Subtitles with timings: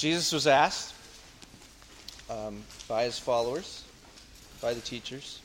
[0.00, 0.94] Jesus was asked
[2.30, 3.84] um, by his followers,
[4.62, 5.42] by the teachers,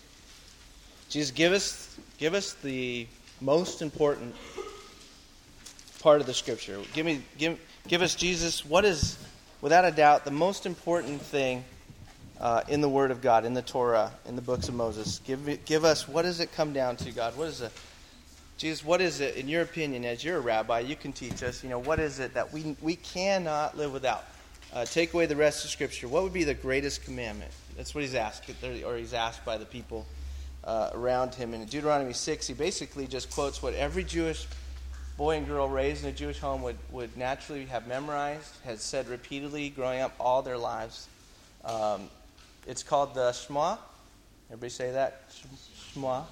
[1.10, 3.06] Jesus, give us, give us the
[3.42, 4.34] most important
[6.00, 6.80] part of the scripture.
[6.94, 8.64] Give me, give, give us Jesus.
[8.64, 9.18] What is,
[9.60, 11.66] without a doubt, the most important thing
[12.40, 15.20] uh, in the Word of God, in the Torah, in the books of Moses?
[15.26, 16.07] Give, give us.
[16.07, 17.36] What does it come down to, God?
[17.36, 17.74] What is it?
[18.57, 21.62] Jesus, what is it, in your opinion, as you're a rabbi, you can teach us,
[21.62, 24.24] you know, what is it that we, we cannot live without?
[24.75, 26.10] Uh, take away the rest of Scripture.
[26.10, 27.52] What would be the greatest commandment?
[27.78, 28.43] That's what he's asked,
[28.86, 30.06] or he's asked by the people
[30.65, 31.54] uh, around him.
[31.54, 34.45] in Deuteronomy 6, he basically just quotes what every Jewish
[35.17, 39.08] boy and girl raised in a Jewish home would, would naturally have memorized, has said
[39.08, 41.08] repeatedly growing up all their lives.
[41.64, 42.09] Um,
[42.67, 43.78] it's called the Shema.
[44.50, 45.22] Everybody say that?
[45.94, 46.23] Shema.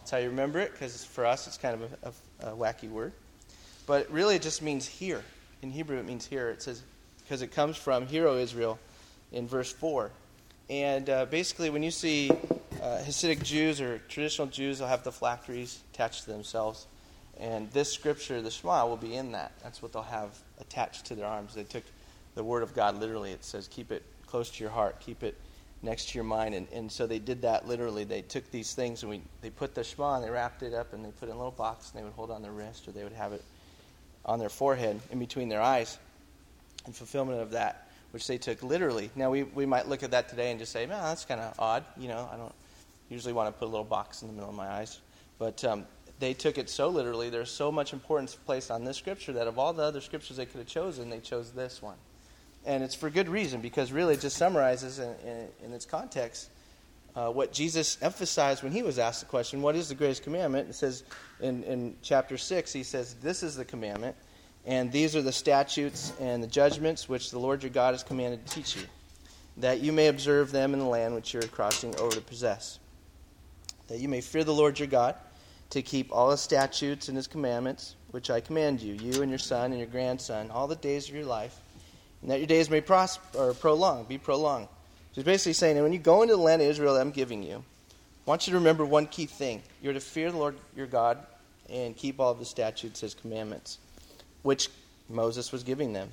[0.00, 1.92] That's how you remember it, because for us it's kind of
[2.42, 3.12] a, a, a, wacky word.
[3.86, 5.24] But really it just means hear.
[5.62, 6.50] In Hebrew it means hear.
[6.50, 6.82] It says,
[7.28, 8.78] because it comes from Hear O Israel,
[9.32, 10.10] in verse 4.
[10.70, 12.30] And uh, basically, when you see
[12.82, 16.86] uh, Hasidic Jews or traditional Jews, they'll have the phylacteries attached to themselves.
[17.38, 19.52] And this scripture, the Shema, will be in that.
[19.62, 21.54] That's what they'll have attached to their arms.
[21.54, 21.84] They took
[22.34, 23.32] the Word of God literally.
[23.32, 25.36] It says, keep it close to your heart, keep it
[25.82, 26.54] next to your mind.
[26.54, 28.04] And, and so they did that literally.
[28.04, 30.94] They took these things and we, they put the Shema and they wrapped it up
[30.94, 32.88] and they put it in a little box and they would hold on their wrist
[32.88, 33.44] or they would have it
[34.24, 35.98] on their forehead in between their eyes
[36.88, 39.10] in fulfillment of that, which they took literally.
[39.14, 41.54] Now, we, we might look at that today and just say, man, that's kind of
[41.60, 41.84] odd.
[41.96, 42.54] You know, I don't
[43.08, 44.98] usually want to put a little box in the middle of my eyes.
[45.38, 45.86] But um,
[46.18, 47.30] they took it so literally.
[47.30, 50.46] There's so much importance placed on this scripture that of all the other scriptures they
[50.46, 51.96] could have chosen, they chose this one
[52.68, 56.50] and it's for good reason because really it just summarizes in, in, in its context
[57.16, 60.68] uh, what Jesus emphasized when he was asked the question, What is the greatest commandment?
[60.68, 61.02] It says
[61.40, 64.14] in, in chapter 6, he says, This is the commandment,
[64.66, 68.46] and these are the statutes and the judgments which the Lord your God has commanded
[68.46, 68.82] to teach you,
[69.58, 72.78] that you may observe them in the land which you are crossing over to possess.
[73.88, 75.14] That you may fear the Lord your God,
[75.70, 79.38] to keep all his statutes and his commandments, which I command you, you and your
[79.38, 81.60] son and your grandson, all the days of your life
[82.22, 84.66] and that your days may prosper or prolong, be prolonged.
[84.66, 87.10] So he's basically saying that when you go into the land of Israel that I'm
[87.10, 89.62] giving you, I want you to remember one key thing.
[89.82, 91.18] You're to fear the Lord your God
[91.70, 93.78] and keep all of his statutes, his commandments,
[94.42, 94.68] which
[95.08, 96.10] Moses was giving them.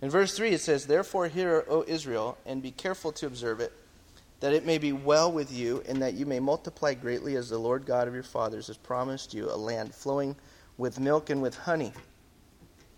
[0.00, 3.72] In verse 3, it says, Therefore, hear, O Israel, and be careful to observe it,
[4.40, 7.58] that it may be well with you, and that you may multiply greatly as the
[7.58, 10.34] Lord God of your fathers has promised you, a land flowing
[10.76, 11.92] with milk and with honey.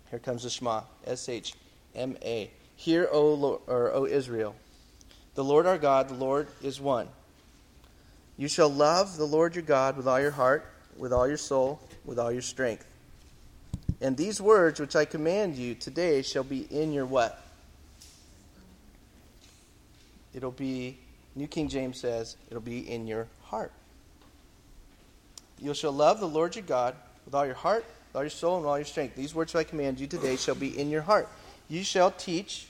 [0.09, 1.53] Here comes the Shema, S H
[1.93, 2.49] M A.
[2.75, 4.55] Hear, O, Lord, or, o Israel,
[5.35, 7.07] the Lord our God, the Lord is one.
[8.37, 10.65] You shall love the Lord your God with all your heart,
[10.97, 12.85] with all your soul, with all your strength.
[14.05, 17.41] And these words which I command you today shall be in your what?
[20.31, 20.99] It'll be,
[21.33, 23.71] New King James says, it'll be in your heart.
[25.59, 26.93] You shall love the Lord your God
[27.25, 29.15] with all your heart, with all your soul, and all your strength.
[29.15, 31.27] These words which I command you today shall be in your heart.
[31.67, 32.67] You shall teach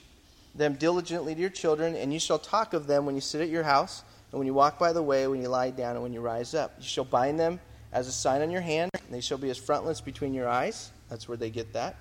[0.54, 3.50] them diligently to your children, and you shall talk of them when you sit at
[3.50, 6.14] your house, and when you walk by the way, when you lie down, and when
[6.14, 6.72] you rise up.
[6.78, 7.60] You shall bind them
[7.92, 10.92] as a sign on your hand, and they shall be as frontlets between your eyes.
[11.08, 11.96] That's where they get that.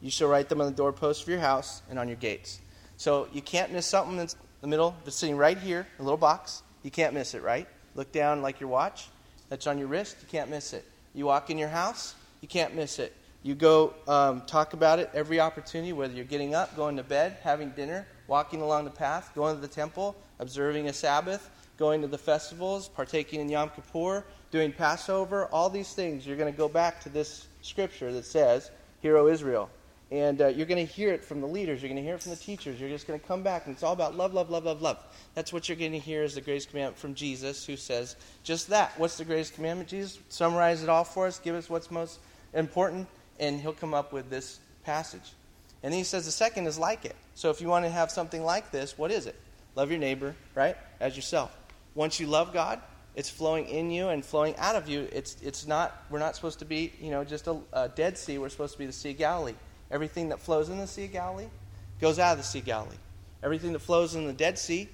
[0.00, 2.60] You shall write them on the doorposts of your house and on your gates.
[2.96, 6.18] So you can't miss something that's in the middle, that's sitting right here, a little
[6.18, 6.62] box.
[6.82, 7.66] You can't miss it, right?
[7.94, 9.08] Look down like your watch.
[9.48, 10.16] That's on your wrist.
[10.20, 10.84] You can't miss it.
[11.14, 12.14] You walk in your house.
[12.40, 13.14] You can't miss it.
[13.42, 17.38] You go um, talk about it every opportunity, whether you're getting up, going to bed,
[17.42, 22.06] having dinner, walking along the path, going to the temple, observing a Sabbath, going to
[22.06, 26.26] the festivals, partaking in Yom Kippur, doing Passover, all these things.
[26.26, 29.70] You're going to go back to this scripture that says, Hear, O Israel.
[30.10, 31.80] And uh, you're going to hear it from the leaders.
[31.80, 32.80] You're going to hear it from the teachers.
[32.80, 34.98] You're just going to come back, and it's all about love, love, love, love, love.
[35.34, 38.68] That's what you're going to hear is the greatest commandment from Jesus, who says just
[38.70, 38.98] that.
[38.98, 40.18] What's the greatest commandment, Jesus?
[40.28, 41.38] Summarize it all for us.
[41.38, 42.18] Give us what's most
[42.54, 43.06] important
[43.40, 45.32] and he'll come up with this passage.
[45.82, 47.16] And then he says the second is like it.
[47.34, 49.34] So if you want to have something like this, what is it?
[49.74, 50.76] Love your neighbor, right?
[51.00, 51.56] As yourself.
[51.94, 52.80] Once you love God,
[53.14, 55.08] it's flowing in you and flowing out of you.
[55.12, 58.38] It's, it's not, we're not supposed to be, you know, just a, a Dead Sea.
[58.38, 59.54] We're supposed to be the Sea of Galilee.
[59.90, 61.48] Everything that flows in the Sea of Galilee
[62.00, 62.96] goes out of the Sea of Galilee.
[63.42, 64.88] Everything that flows in the Dead Sea,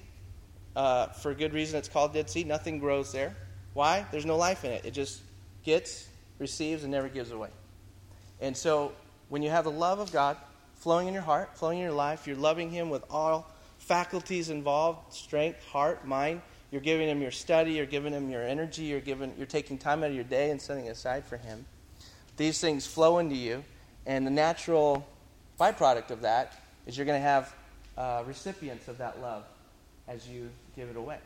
[0.75, 3.35] uh, for good reason it's called Dead Sea, nothing grows there.
[3.73, 4.05] Why?
[4.11, 4.85] There's no life in it.
[4.85, 5.21] It just
[5.63, 6.07] gets,
[6.39, 7.49] receives, and never gives away.
[8.41, 8.93] And so
[9.29, 10.37] when you have the love of God
[10.75, 15.13] flowing in your heart, flowing in your life, you're loving Him with all faculties involved
[15.13, 16.41] strength, heart, mind.
[16.71, 20.03] You're giving Him your study, you're giving Him your energy, you're, giving, you're taking time
[20.03, 21.65] out of your day and setting aside for Him.
[22.35, 23.63] These things flow into you,
[24.05, 25.07] and the natural
[25.59, 26.53] byproduct of that
[26.85, 27.55] is you're going to have
[27.97, 29.43] uh, recipients of that love
[30.07, 31.17] as you give it away.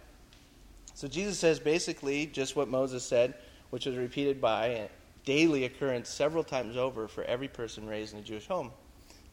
[0.94, 3.34] So Jesus says basically just what Moses said,
[3.70, 4.90] which was repeated by a
[5.26, 8.72] daily occurrence several times over for every person raised in a Jewish home.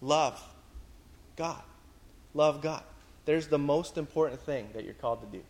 [0.00, 0.42] Love
[1.36, 1.62] God.
[2.34, 2.82] Love God.
[3.24, 5.42] There's the most important thing that you're called to do.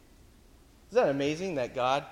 [0.90, 2.04] Isn't that amazing that God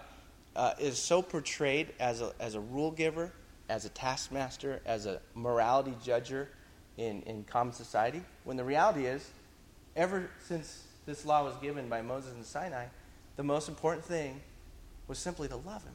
[0.55, 3.32] uh, is so portrayed as a, as a rule giver,
[3.69, 6.49] as a taskmaster, as a morality judger
[6.96, 8.23] in, in common society?
[8.44, 9.28] When the reality is,
[9.96, 12.87] ever since this law was given by Moses in Sinai,
[13.37, 14.40] the most important thing
[15.08, 15.94] was simply to love him.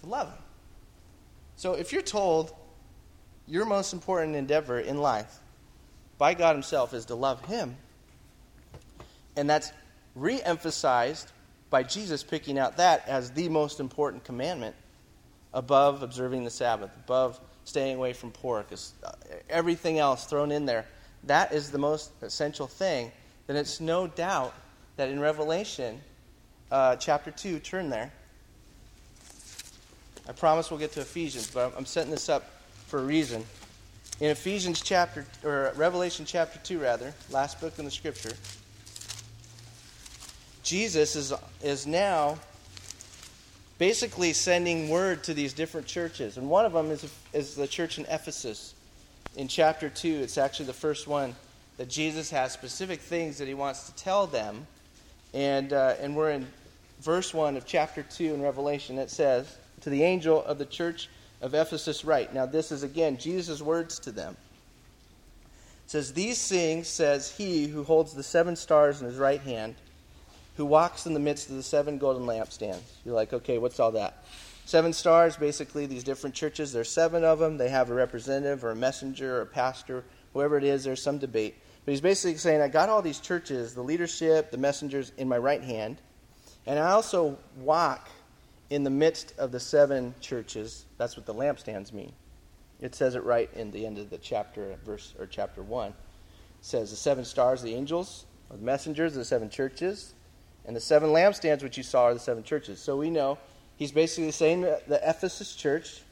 [0.00, 0.38] To love him.
[1.56, 2.54] So if you're told
[3.46, 5.38] your most important endeavor in life
[6.18, 7.76] by God Himself is to love Him,
[9.36, 9.72] and that's
[10.14, 11.30] re emphasized
[11.70, 14.76] by Jesus picking out that as the most important commandment
[15.54, 19.10] above observing the Sabbath, above staying away from pork, uh,
[19.48, 20.86] everything else thrown in there.
[21.24, 23.12] That is the most essential thing.
[23.46, 24.54] Then it's no doubt
[24.96, 26.00] that in Revelation
[26.70, 28.12] uh, chapter 2, turn there.
[30.28, 32.44] I promise we'll get to Ephesians, but I'm setting this up
[32.86, 33.44] for a reason.
[34.20, 38.32] In Ephesians chapter, or Revelation chapter 2, rather, last book in the scripture,
[40.62, 41.32] Jesus is,
[41.62, 42.38] is now
[43.78, 46.36] basically sending word to these different churches.
[46.36, 48.74] And one of them is, is the church in Ephesus.
[49.36, 51.34] In chapter 2, it's actually the first one
[51.78, 54.66] that Jesus has specific things that he wants to tell them.
[55.34, 56.46] And, uh, and we're in
[57.00, 58.98] verse 1 of chapter 2 in Revelation.
[58.98, 61.08] It says, To the angel of the church
[61.40, 62.32] of Ephesus, write.
[62.32, 64.36] Now, this is again Jesus' words to them.
[65.86, 69.74] It says, These things says he who holds the seven stars in his right hand
[70.56, 72.82] who walks in the midst of the seven golden lampstands.
[73.04, 74.24] You're like, okay, what's all that?
[74.64, 77.56] Seven stars, basically, these different churches, there's seven of them.
[77.56, 81.18] They have a representative or a messenger or a pastor, whoever it is, there's some
[81.18, 81.56] debate.
[81.84, 85.38] But he's basically saying, I got all these churches, the leadership, the messengers in my
[85.38, 86.00] right hand,
[86.66, 88.08] and I also walk
[88.70, 90.86] in the midst of the seven churches.
[90.96, 92.12] That's what the lampstands mean.
[92.80, 95.90] It says it right in the end of the chapter, verse or chapter one.
[95.90, 95.94] It
[96.62, 100.14] says the seven stars, the angels, or the messengers the seven churches,
[100.66, 102.80] and the seven lampstands which you saw are the seven churches.
[102.80, 103.38] So we know
[103.76, 106.02] he's basically saying to the Ephesus church,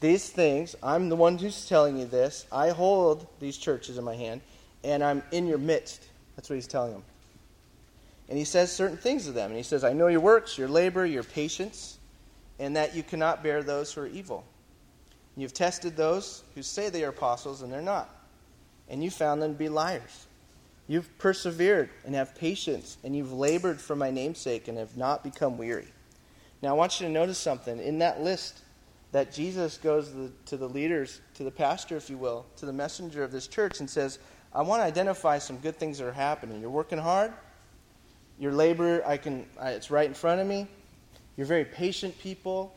[0.00, 2.46] these things, I'm the one who's telling you this.
[2.50, 4.40] I hold these churches in my hand,
[4.82, 6.06] and I'm in your midst.
[6.36, 7.02] That's what he's telling them.
[8.30, 9.50] And he says certain things to them.
[9.50, 11.98] And he says, I know your works, your labor, your patience,
[12.58, 14.44] and that you cannot bear those who are evil.
[15.36, 18.08] You've tested those who say they are apostles, and they're not.
[18.88, 20.26] And you found them to be liars.
[20.90, 25.56] You've persevered and have patience, and you've labored for my namesake and have not become
[25.56, 25.86] weary.
[26.62, 27.78] Now, I want you to notice something.
[27.78, 28.62] In that list
[29.12, 32.66] that Jesus goes to the, to the leaders, to the pastor, if you will, to
[32.66, 34.18] the messenger of this church, and says,
[34.52, 36.60] I want to identify some good things that are happening.
[36.60, 37.32] You're working hard.
[38.40, 40.66] Your labor, I can, it's right in front of me.
[41.36, 42.74] You're very patient people.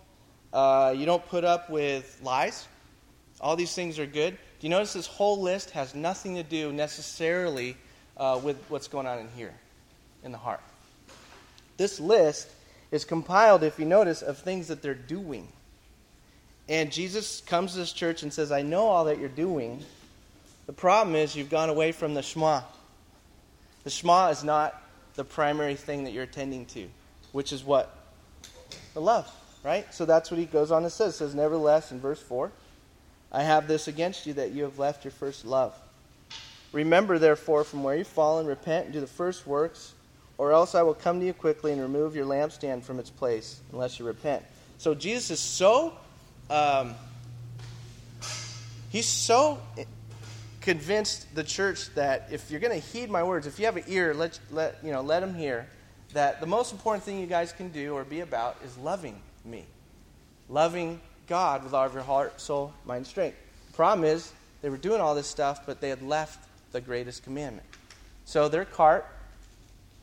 [0.53, 2.67] Uh, you don't put up with lies.
[3.41, 4.37] All these things are good.
[4.59, 7.75] Do you notice this whole list has nothing to do necessarily
[8.17, 9.53] uh, with what's going on in here,
[10.23, 10.61] in the heart.
[11.77, 12.49] This list
[12.91, 15.47] is compiled, if you notice, of things that they're doing.
[16.69, 19.83] And Jesus comes to this church and says, I know all that you're doing.
[20.65, 22.61] The problem is you've gone away from the Shema.
[23.83, 24.81] The Shema is not
[25.15, 26.87] the primary thing that you're attending to,
[27.31, 27.95] which is what?
[28.93, 29.29] The love,
[29.63, 29.91] right?
[29.93, 31.15] So that's what he goes on and says.
[31.15, 32.51] It says, Nevertheless, in verse 4,
[33.31, 35.75] I have this against you that you have left your first love.
[36.73, 39.93] Remember, therefore, from where you've fallen, repent and do the first works,
[40.37, 43.61] or else I will come to you quickly and remove your lampstand from its place,
[43.71, 44.43] unless you repent.
[44.79, 45.93] So Jesus is so,
[46.49, 46.95] um,
[48.89, 49.59] he's so
[50.61, 53.83] convinced the church that if you're going to heed my words, if you have an
[53.87, 55.67] ear, let, let, you know, let him hear,
[56.13, 59.15] that the most important thing you guys can do or be about is loving
[59.45, 59.63] me.
[60.49, 63.37] Loving God with all of your heart, soul, mind, strength.
[63.67, 67.23] The problem is, they were doing all this stuff, but they had left the greatest
[67.23, 67.65] commandment.
[68.25, 69.05] So their cart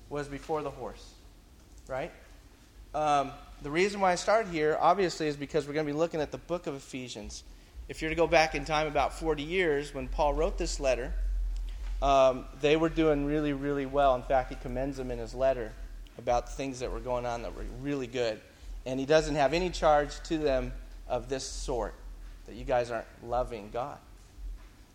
[0.08, 1.12] was before the horse,
[1.86, 2.10] right?
[2.94, 6.20] Um, the reason why I started here, obviously, is because we're going to be looking
[6.20, 7.44] at the book of Ephesians.
[7.88, 11.12] If you're to go back in time about 40 years, when Paul wrote this letter,
[12.02, 14.14] um, they were doing really, really well.
[14.14, 15.72] In fact, he commends them in his letter
[16.18, 18.40] about things that were going on that were really good.
[18.86, 20.72] And he doesn't have any charge to them
[21.08, 21.94] of this sort
[22.46, 23.98] that you guys aren't loving God.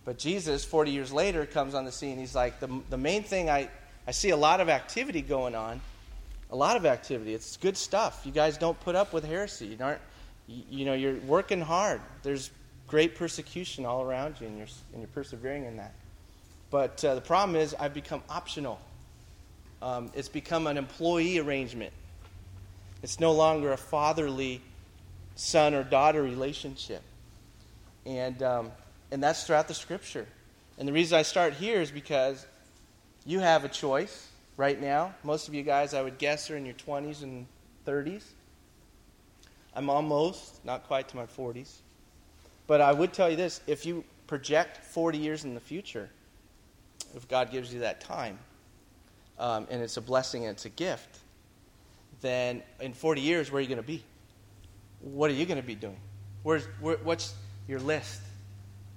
[0.06, 2.20] But Jesus, 40 years later, comes on the scene.
[2.20, 3.70] He's like, the, the main thing I,
[4.08, 5.82] I see a lot of activity going on.
[6.52, 7.34] A lot of activity.
[7.34, 8.22] It's good stuff.
[8.24, 9.66] You guys don't put up with heresy.
[9.66, 10.02] You aren't,
[10.48, 12.02] you, know, you're working hard.
[12.22, 12.52] There's
[12.88, 15.96] great persecution all around you, and you're, and you're persevering in that.
[16.70, 18.80] But uh, the problem is, I've become optional.
[19.82, 21.94] Um, it's become an employee arrangement.
[23.02, 24.62] It's no longer a fatherly
[25.36, 27.02] son or daughter relationship.
[28.06, 28.72] And, um,
[29.12, 30.28] and that's throughout the scripture.
[30.78, 32.46] And the reason I start here is because
[33.26, 35.14] you have a choice right now.
[35.24, 37.46] Most of you guys, I would guess, are in your 20s and
[37.86, 38.24] 30s.
[39.74, 41.78] I'm almost, not quite to my 40s.
[42.68, 46.10] But I would tell you this if you project 40 years in the future,
[47.16, 48.40] if God gives you that time,
[49.38, 51.20] um, and it's a blessing and it's a gift,
[52.22, 54.04] then in 40 years, where are you going to be?
[55.02, 56.00] What are you going to be doing?
[56.44, 57.34] Where's, where, what's
[57.68, 58.22] your list?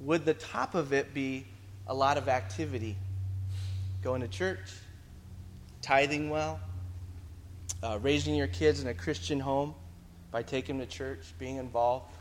[0.01, 1.47] Would the top of it be
[1.87, 2.97] a lot of activity?
[4.03, 4.71] Going to church,
[5.83, 6.61] tithing well,
[7.83, 9.75] uh, raising your kids in a Christian home
[10.31, 12.13] by taking them to church, being involved,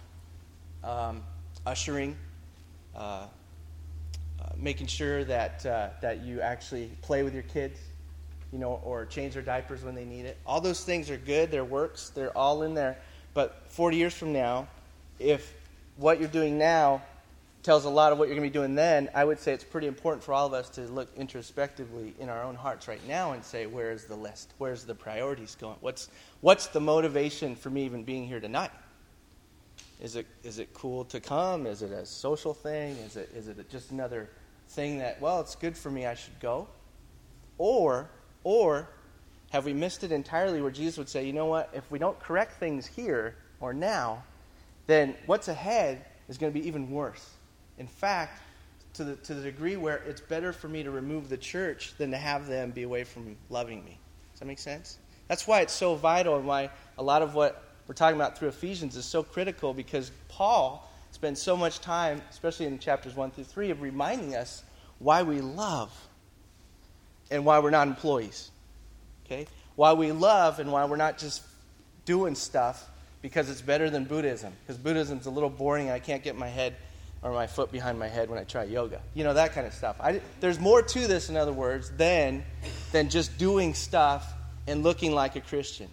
[0.84, 1.24] um,
[1.66, 2.18] ushering,
[2.96, 3.26] uh, uh,
[4.56, 7.80] making sure that, uh, that you actually play with your kids,
[8.52, 10.38] you know, or change their diapers when they need it.
[10.48, 12.98] All those things are good, they're works, they're all in there.
[13.36, 14.68] But 40 years from now,
[15.20, 15.54] if
[15.98, 17.04] what you're doing now
[17.68, 19.66] tells a lot of what you're going to be doing then, I would say it's
[19.66, 23.34] pretty important for all of us to look introspectively in our own hearts right now
[23.34, 24.54] and say, where's the list?
[24.58, 25.76] Where's the priorities going?
[25.82, 26.08] What's,
[26.40, 28.72] what's the motivation for me even being here tonight?
[30.02, 31.68] Is it, is it cool to come?
[31.68, 32.96] Is it a social thing?
[33.06, 34.30] Is it, is it just another
[34.70, 36.70] thing that, well, it's good for me, I should go?
[37.58, 38.10] Or,
[38.46, 38.88] or
[39.52, 42.18] have we missed it entirely where Jesus would say, you know what, if we don't
[42.22, 44.24] correct things here or now,
[44.86, 47.32] then what's ahead is going to be even worse.
[47.78, 48.42] In fact,
[48.98, 52.12] to the, to the degree where it's better for me to remove the church than
[52.12, 54.00] to have them be away from loving me.
[54.34, 54.98] Does that make sense?
[55.28, 58.50] That's why it's so vital and why a lot of what we're talking about through
[58.50, 63.44] Ephesians is so critical because Paul spends so much time, especially in chapters 1 through
[63.46, 64.64] 3, of reminding us
[65.00, 65.92] why we love
[67.30, 68.50] and why we're not employees.
[69.26, 69.48] Okay?
[69.76, 71.44] Why we love and why we're not just
[72.06, 72.90] doing stuff
[73.22, 74.54] because it's better than Buddhism.
[74.66, 76.76] Because Buddhism's a little boring I can't get my head
[77.22, 79.02] or my foot behind my head when I try yoga.
[79.14, 79.98] You know, that kind of stuff.
[80.00, 82.44] I, there's more to this, in other words, than,
[82.92, 84.32] than just doing stuff
[84.68, 85.90] and looking like a Christian.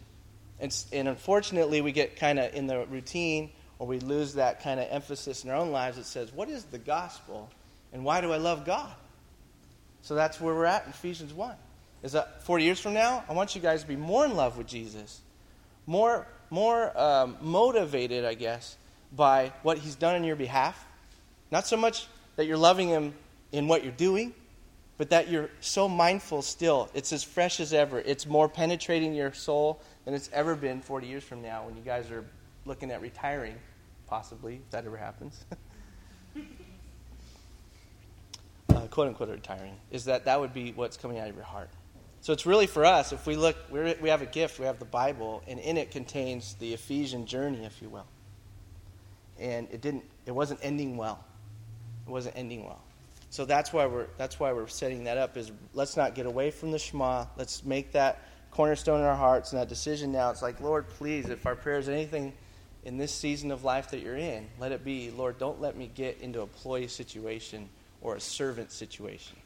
[0.61, 4.79] And, and unfortunately, we get kind of in the routine or we lose that kind
[4.81, 7.51] of emphasis in our own lives that says, what is the gospel
[7.93, 8.93] and why do I love God?
[10.03, 11.55] So that's where we're at in Ephesians 1.
[12.03, 14.59] Is that 40 years from now, I want you guys to be more in love
[14.59, 15.21] with Jesus,
[15.87, 18.77] more, more um, motivated, I guess,
[19.17, 20.85] by what he's done on your behalf.
[21.51, 23.15] Not so much that you're loving him
[23.53, 24.35] in what you're doing,
[24.97, 26.89] but that you're so mindful still.
[26.95, 28.01] It's as fresh as ever.
[28.01, 31.83] It's more penetrating your soul than it's ever been 40 years from now when you
[31.83, 32.25] guys are
[32.65, 33.57] looking at retiring,
[34.07, 35.45] possibly, if that ever happens.
[38.69, 41.71] uh, quote unquote retiring, is that that would be what's coming out of your heart.
[42.21, 44.87] So it's really for us, if we look, we have a gift, we have the
[44.87, 48.07] Bible, and in it contains the Ephesian journey, if you will.
[49.39, 51.23] And it didn't, it wasn't ending well.
[52.07, 52.83] It wasn't ending well.
[53.31, 55.37] So that's why we're that's why we're setting that up.
[55.37, 57.27] Is let's not get away from the Shema.
[57.37, 60.31] Let's make that cornerstone in our hearts and that decision now.
[60.31, 62.33] It's like, Lord, please, if our prayer is anything
[62.85, 65.91] in this season of life that you're in, let it be, Lord, don't let me
[65.93, 67.69] get into a employee situation
[68.01, 69.37] or a servant situation,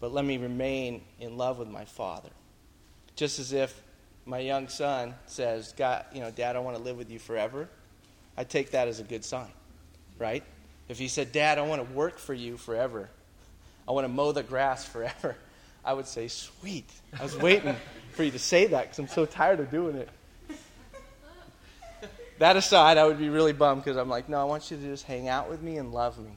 [0.00, 2.28] but let me remain in love with my Father.
[3.14, 3.80] Just as if
[4.26, 7.68] my young son says, God, you know, Dad, I want to live with you forever,
[8.36, 9.48] I take that as a good sign,
[10.18, 10.42] right?
[10.88, 13.08] If he said, Dad, I want to work for you forever,
[13.88, 15.36] I want to mow the grass forever,
[15.84, 16.90] I would say, Sweet.
[17.18, 17.74] I was waiting
[18.12, 20.08] for you to say that because I'm so tired of doing it.
[22.38, 24.82] That aside, I would be really bummed because I'm like, No, I want you to
[24.82, 26.30] just hang out with me and love me.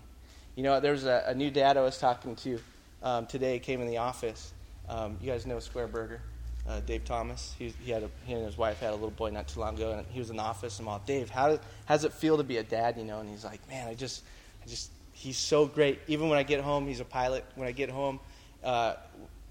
[0.56, 2.60] You know, there was a, a new dad I was talking to
[3.03, 4.53] um, today, came in the office.
[4.88, 6.22] Um, you guys know Square Burger?
[6.68, 7.56] Uh, Dave Thomas.
[7.58, 9.75] He, he, had a, he and his wife had a little boy not too long
[9.75, 10.77] ago, and he was in the office.
[10.79, 12.98] And I'm all, Dave, how does it feel to be a dad?
[12.98, 14.24] You know, and he's like, man, I just,
[14.63, 15.99] I just, he's so great.
[16.07, 17.45] Even when I get home, he's a pilot.
[17.55, 18.19] When I get home,
[18.63, 18.95] uh,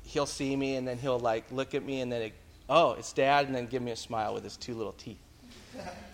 [0.04, 2.32] he'll see me, and then he'll like look at me, and then, it,
[2.68, 5.18] oh, it's dad, and then give me a smile with his two little teeth.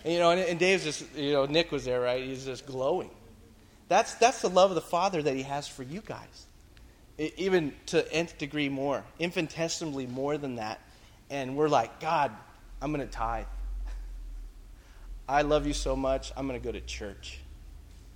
[0.03, 2.23] And, you know, and, and Dave's just, you know, Nick was there, right?
[2.23, 3.09] He's just glowing.
[3.87, 6.45] That's that's the love of the Father that He has for you guys.
[7.17, 10.79] It, even to nth degree more, infinitesimally more than that.
[11.29, 12.31] And we're like, God,
[12.81, 13.45] I'm going to tithe.
[15.27, 17.39] I love you so much, I'm going to go to church.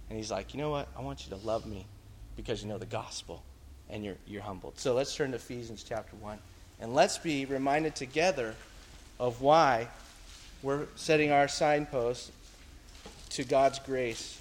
[0.09, 0.87] And he's like, you know what?
[0.97, 1.85] I want you to love me
[2.35, 3.43] because you know the gospel
[3.89, 4.79] and you're, you're humbled.
[4.79, 6.37] So let's turn to Ephesians chapter 1.
[6.79, 8.55] And let's be reminded together
[9.19, 9.87] of why
[10.63, 12.31] we're setting our signposts
[13.31, 14.39] to God's grace.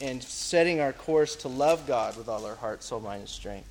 [0.00, 3.68] and setting our course to love God with all our heart, soul, mind, and strength.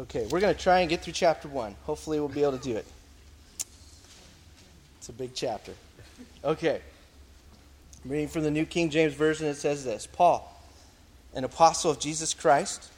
[0.00, 1.76] Okay, we're going to try and get through chapter 1.
[1.82, 2.86] Hopefully, we'll be able to do it.
[4.96, 5.74] It's a big chapter.
[6.42, 6.80] Okay.
[8.02, 9.46] I'm reading from the New King James Version.
[9.46, 10.58] It says this Paul,
[11.34, 12.88] an apostle of Jesus Christ,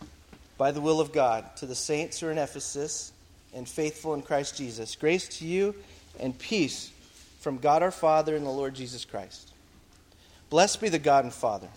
[0.57, 3.13] by the will of God, to the saints who are in Ephesus
[3.53, 4.95] and faithful in Christ Jesus.
[4.95, 5.75] Grace to you
[6.21, 6.93] and peace
[7.41, 9.51] from God our Father and the Lord Jesus Christ.
[10.51, 11.69] Blessed be the God and Father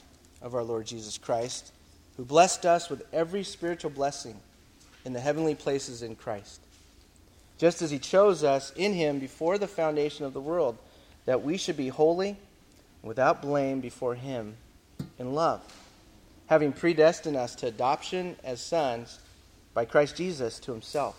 [0.43, 1.71] of our Lord Jesus Christ,
[2.15, 4.35] who blessed us with every spiritual blessing
[5.05, 6.59] in the heavenly places in Christ,
[7.57, 10.77] just as he chose us in him before the foundation of the world,
[11.25, 12.35] that we should be holy
[13.03, 14.57] without blame before him
[15.19, 15.61] in love,
[16.47, 19.19] having predestined us to adoption as sons
[19.73, 21.15] by Christ Jesus to himself,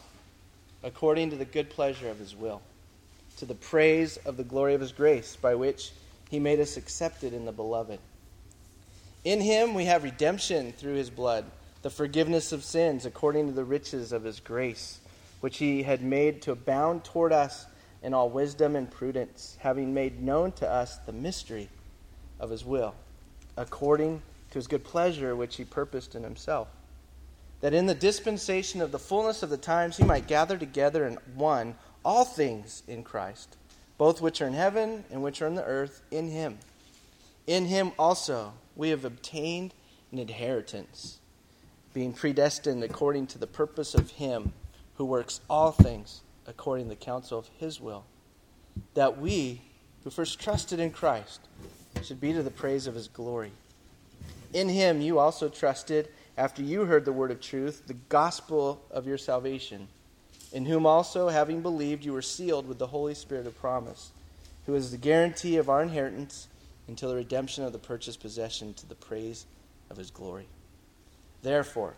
[0.83, 2.61] according to the good pleasure of his will,
[3.39, 5.93] to the praise of the glory of his grace, by which
[6.29, 8.01] he made us accepted in the beloved.
[9.25, 11.45] In him we have redemption through his blood
[11.87, 14.99] the forgiveness of sins according to the riches of his grace,
[15.39, 17.67] which he had made to abound toward us
[18.03, 21.69] in all wisdom and prudence, having made known to us the mystery
[22.41, 22.93] of his will,
[23.57, 26.67] according to his good pleasure which he purposed in himself.
[27.61, 31.17] That in the dispensation of the fullness of the times he might gather together in
[31.37, 33.57] one all things in Christ,
[33.97, 36.59] both which are in heaven and which are in the earth, in him.
[37.47, 39.73] In him also we have obtained
[40.11, 41.21] an inheritance
[41.97, 44.53] being predestined according to the purpose of Him
[44.97, 48.05] who works all things according to the counsel of His will,
[48.93, 49.63] that we,
[50.05, 51.41] who first trusted in Christ,
[52.03, 53.51] should be to the praise of His glory.
[54.53, 59.07] In Him you also trusted after you heard the word of truth, the gospel of
[59.07, 59.89] your salvation,
[60.53, 64.11] in whom also, having believed, you were sealed with the Holy Spirit of promise,
[64.67, 66.49] who is the guarantee of our inheritance
[66.89, 69.47] until the redemption of the purchased possession to the praise
[69.89, 70.47] of His glory.
[71.43, 71.95] Therefore,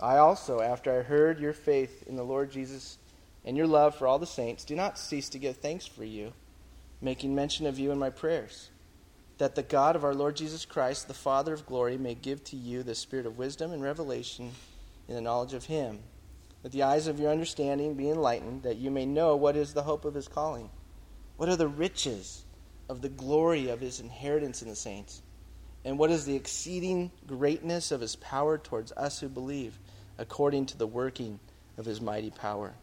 [0.00, 2.98] I also, after I heard your faith in the Lord Jesus
[3.44, 6.32] and your love for all the saints, do not cease to give thanks for you,
[7.00, 8.70] making mention of you in my prayers,
[9.38, 12.56] that the God of our Lord Jesus Christ, the Father of glory, may give to
[12.56, 14.52] you the spirit of wisdom and revelation
[15.08, 16.00] in the knowledge of him,
[16.62, 19.82] that the eyes of your understanding be enlightened, that you may know what is the
[19.82, 20.70] hope of his calling,
[21.36, 22.44] what are the riches
[22.88, 25.22] of the glory of his inheritance in the saints
[25.84, 29.78] and what is the exceeding greatness of his power towards us who believe,
[30.18, 31.40] according to the working
[31.78, 32.74] of his mighty power,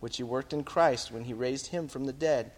[0.00, 2.52] which he worked in Christ when he raised him from the dead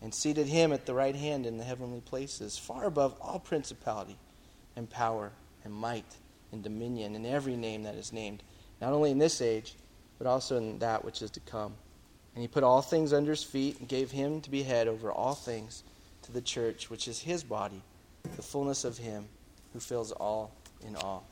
[0.00, 4.16] and seated him at the right hand in the heavenly places, far above all principality
[4.76, 5.32] and power
[5.64, 6.16] and might
[6.52, 8.42] and dominion and every name that is named,
[8.80, 9.74] not only in this age,
[10.16, 11.74] but also in that which is to come.
[12.34, 15.10] And he put all things under his feet and gave him to be head over
[15.10, 15.82] all things
[16.22, 17.82] to the church, which is his body,
[18.36, 19.26] the fullness of him
[19.72, 20.52] who fills all
[20.86, 21.24] in all.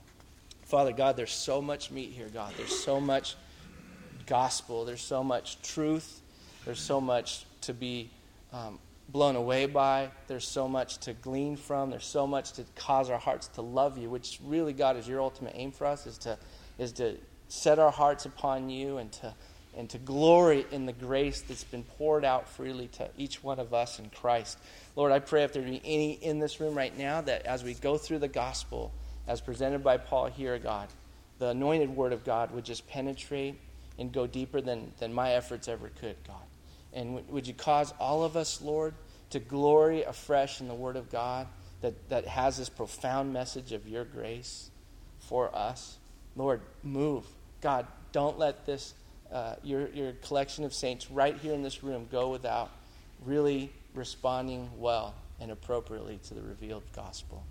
[0.64, 2.52] Father God, there's so much meat here, God.
[2.56, 3.36] There's so much
[4.26, 4.84] gospel.
[4.84, 6.20] There's so much truth.
[6.64, 8.10] There's so much to be
[8.52, 10.10] um, blown away by.
[10.26, 11.90] There's so much to glean from.
[11.90, 15.20] There's so much to cause our hearts to love you, which really, God, is your
[15.20, 16.38] ultimate aim for us, is to,
[16.78, 17.16] is to
[17.48, 19.34] set our hearts upon you and to,
[19.76, 23.72] and to glory in the grace that's been poured out freely to each one of
[23.72, 24.58] us in Christ.
[24.96, 27.74] Lord, I pray if there be any in this room right now that as we
[27.74, 28.92] go through the gospel
[29.26, 30.88] as presented by Paul here, God,
[31.38, 33.56] the anointed word of God would just penetrate
[33.98, 36.36] and go deeper than, than my efforts ever could, God.
[36.92, 38.94] And w- would you cause all of us, Lord,
[39.30, 41.46] to glory afresh in the word of God
[41.80, 44.70] that, that has this profound message of your grace
[45.20, 45.98] for us?
[46.36, 47.26] Lord, move.
[47.60, 48.94] God, don't let this,
[49.32, 52.70] uh, your, your collection of saints right here in this room go without
[53.24, 57.44] really responding well and appropriately to the revealed gospel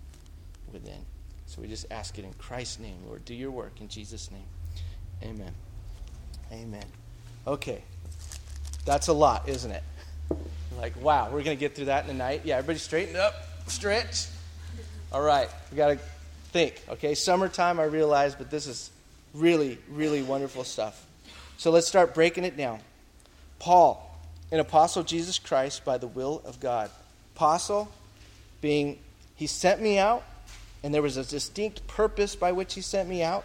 [0.72, 1.00] within.
[1.46, 3.24] So we just ask it in Christ's name, Lord.
[3.24, 4.44] Do your work in Jesus' name.
[5.22, 5.52] Amen.
[6.52, 6.84] Amen.
[7.46, 7.82] Okay.
[8.84, 9.82] That's a lot, isn't it?
[10.78, 12.42] Like, wow, we're going to get through that in a night.
[12.44, 13.34] Yeah, everybody straighten up,
[13.66, 14.26] stretch.
[15.10, 15.98] All right, we got to
[16.52, 16.80] think.
[16.88, 18.90] Okay, summertime, I realize, but this is
[19.34, 21.06] really, really wonderful stuff.
[21.58, 22.78] So let's start breaking it down.
[23.58, 24.16] Paul,
[24.52, 26.88] an apostle Jesus Christ by the will of God.
[27.34, 27.90] Apostle
[28.60, 29.00] being,
[29.34, 30.22] he sent me out,
[30.84, 33.44] and there was a distinct purpose by which he sent me out.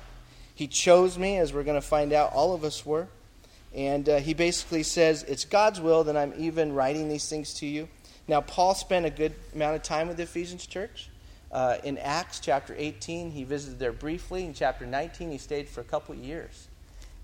[0.54, 3.08] He chose me, as we're going to find out, all of us were.
[3.74, 7.66] And uh, he basically says, It's God's will that I'm even writing these things to
[7.66, 7.90] you.
[8.28, 11.10] Now, Paul spent a good amount of time with the Ephesians church.
[11.52, 14.46] Uh, in Acts chapter 18, he visited there briefly.
[14.46, 16.68] In chapter 19, he stayed for a couple years.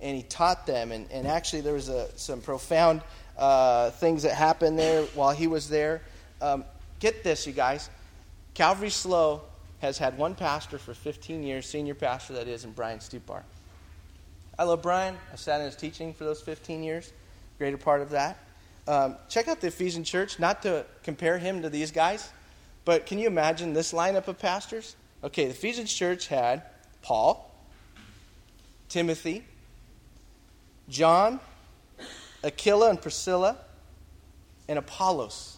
[0.01, 0.91] And he taught them.
[0.91, 3.01] And, and actually, there was a, some profound
[3.37, 6.01] uh, things that happened there while he was there.
[6.41, 6.65] Um,
[6.99, 7.89] get this, you guys.
[8.53, 9.41] Calvary SLO
[9.79, 13.43] has had one pastor for 15 years, senior pastor that is, and Brian Stupar.
[14.57, 15.15] I love Brian.
[15.31, 17.13] I sat in his teaching for those 15 years,
[17.57, 18.37] greater part of that.
[18.87, 22.29] Um, check out the Ephesian church, not to compare him to these guys,
[22.83, 24.95] but can you imagine this lineup of pastors?
[25.23, 26.63] Okay, the Ephesian church had
[27.01, 27.49] Paul,
[28.89, 29.45] Timothy,
[30.89, 31.39] John,
[32.43, 33.57] Aquila and Priscilla,
[34.67, 35.57] and Apollos.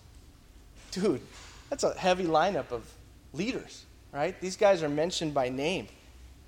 [0.91, 1.21] Dude,
[1.69, 2.83] that's a heavy lineup of
[3.33, 4.39] leaders, right?
[4.41, 5.87] These guys are mentioned by name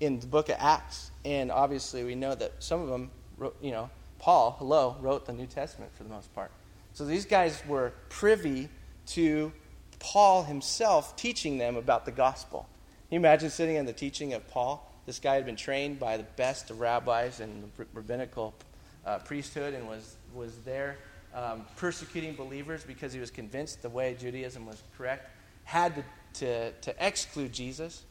[0.00, 1.10] in the book of Acts.
[1.24, 5.32] And obviously, we know that some of them, wrote, you know, Paul, hello, wrote the
[5.32, 6.50] New Testament for the most part.
[6.92, 8.68] So these guys were privy
[9.08, 9.52] to
[9.98, 12.68] Paul himself teaching them about the gospel.
[13.08, 14.90] Can you imagine sitting in the teaching of Paul?
[15.06, 18.54] This guy had been trained by the best of rabbis and rabbinical
[19.06, 20.96] uh, priesthood and was, was there
[21.34, 25.30] um, persecuting believers because he was convinced the way Judaism was correct,
[25.64, 26.04] had to,
[26.40, 28.04] to, to exclude Jesus.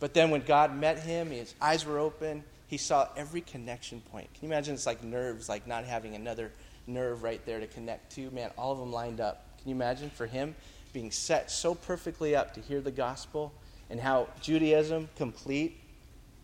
[0.00, 2.44] But then when God met him, his eyes were open.
[2.68, 4.32] He saw every connection point.
[4.34, 6.52] Can you imagine it's like nerves, like not having another
[6.86, 8.30] nerve right there to connect to?
[8.30, 9.58] Man, all of them lined up.
[9.60, 10.54] Can you imagine for him
[10.92, 13.52] being set so perfectly up to hear the gospel
[13.90, 15.80] and how Judaism complete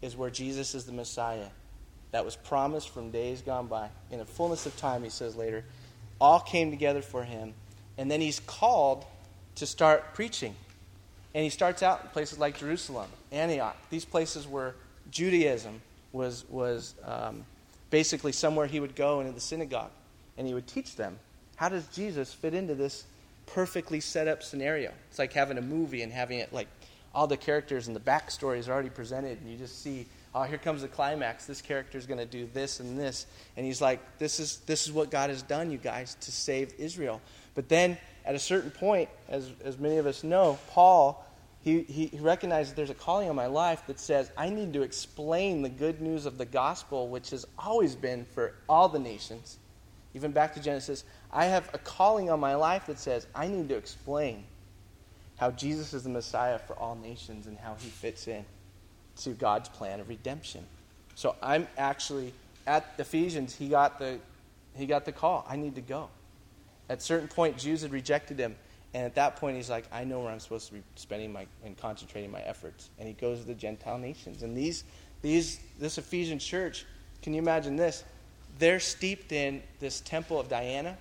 [0.03, 1.47] is where Jesus is the Messiah
[2.15, 3.89] that was promised from days gone by.
[4.13, 5.65] In the fullness of time, he says later,
[6.21, 7.55] all came together for him.
[7.99, 9.05] And then he's called
[9.57, 10.55] to start preaching.
[11.35, 14.77] And he starts out in places like Jerusalem, Antioch, these places where
[15.11, 17.45] Judaism was, was um,
[17.91, 19.91] basically somewhere he would go into the synagogue
[20.39, 21.19] and he would teach them
[21.57, 23.07] how does Jesus fit into this
[23.47, 24.93] perfectly set up scenario.
[25.11, 26.69] It's like having a movie and having it like
[27.13, 30.83] all the characters and the backstories already presented, and you just see, oh, here comes
[30.83, 31.47] the climax.
[31.47, 34.87] This character is going to do this and this, and he's like, this is this
[34.87, 37.21] is what God has done, you guys, to save Israel.
[37.55, 41.25] But then at a certain point, as as many of us know, Paul.
[41.63, 44.83] He, he, he recognizes there's a calling on my life that says I need to
[44.83, 49.57] explain the good news of the gospel, which has always been for all the nations.
[50.13, 53.71] Even back to Genesis, I have a calling on my life that says I need
[53.71, 54.45] to explain
[55.39, 58.45] how Jesus is the Messiah for all nations and how he fits in
[59.23, 60.65] to God's plan of redemption.
[61.15, 62.33] So I'm actually
[62.67, 64.19] at Ephesians, he got the
[64.77, 65.47] he got the call.
[65.49, 66.09] I need to go.
[66.89, 68.57] At certain point, Jews had rejected him.
[68.93, 71.47] And at that point, he's like, I know where I'm supposed to be spending my
[71.65, 72.91] and concentrating my efforts.
[72.99, 74.43] And he goes to the Gentile nations.
[74.43, 74.85] And these,
[75.23, 76.85] these, this Ephesian church,
[77.23, 78.05] can you imagine this?
[78.59, 80.97] They're steeped in this temple of Diana,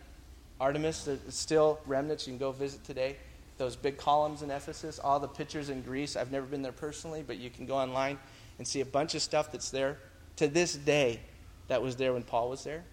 [0.60, 1.06] Artemis.
[1.06, 2.28] There's still remnants.
[2.28, 3.18] You can go visit today
[3.58, 6.16] those big columns in Ephesus, all the pictures in Greece.
[6.16, 8.18] I've never been there personally, but you can go online
[8.58, 9.98] and see a bunch of stuff that's there
[10.38, 11.20] to this day
[11.68, 12.84] that was there when Paul was there,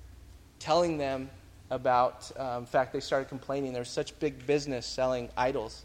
[0.58, 1.30] telling them
[1.70, 5.84] about, um, in fact, they started complaining there's such big business selling idols,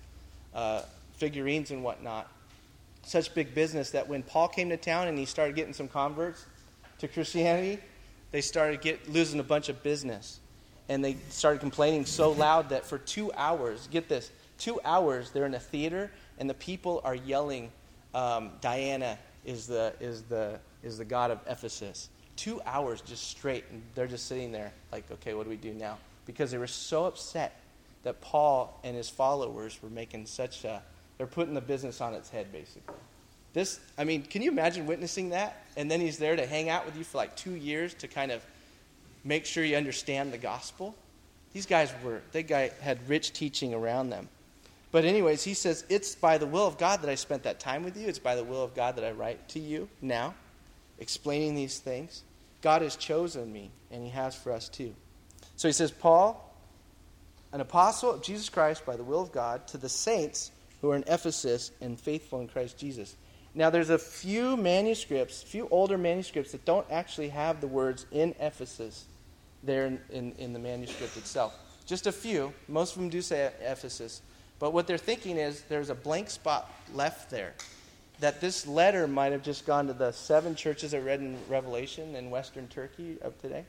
[0.53, 0.81] uh,
[1.13, 2.27] figurines, and whatnot.
[3.03, 6.45] Such big business that when Paul came to town and he started getting some converts
[6.99, 7.79] to Christianity,
[8.31, 10.39] they started get, losing a bunch of business.
[10.89, 15.45] And they started complaining so loud that for two hours, get this, two hours they're
[15.45, 17.71] in a theater and the people are yelling
[18.13, 22.09] um, diana is the, is, the, is the god of ephesus.
[22.35, 25.73] Two hours just straight and they're just sitting there like okay what do we do
[25.73, 25.97] now?
[26.25, 27.59] Because they were so upset
[28.03, 30.81] that paul and his followers were making such a
[31.17, 32.95] they're putting the business on its head basically.
[33.53, 35.65] This i mean can you imagine witnessing that?
[35.77, 38.31] And then he's there to hang out with you for like two years to kind
[38.31, 38.45] of
[39.23, 40.95] make sure you understand the gospel?
[41.53, 44.29] These guys were they guy had rich teaching around them
[44.95, 47.83] but, anyways, he says, It's by the will of God that I spent that time
[47.83, 48.07] with you.
[48.07, 50.35] It's by the will of God that I write to you now,
[50.99, 52.23] explaining these things.
[52.61, 54.95] God has chosen me, and he has for us too.
[55.57, 56.57] So he says, Paul,
[57.51, 60.95] an apostle of Jesus Christ by the will of God, to the saints who are
[60.95, 63.17] in Ephesus and faithful in Christ Jesus.
[63.53, 68.33] Now, there's a few manuscripts, few older manuscripts that don't actually have the words in
[68.39, 69.03] Ephesus
[69.61, 71.53] there in, in, in the manuscript itself.
[71.85, 72.53] Just a few.
[72.69, 74.21] Most of them do say Ephesus.
[74.59, 77.53] But what they're thinking is there's a blank spot left there.
[78.19, 82.15] That this letter might have just gone to the seven churches I read in Revelation
[82.15, 83.65] in Western Turkey of today.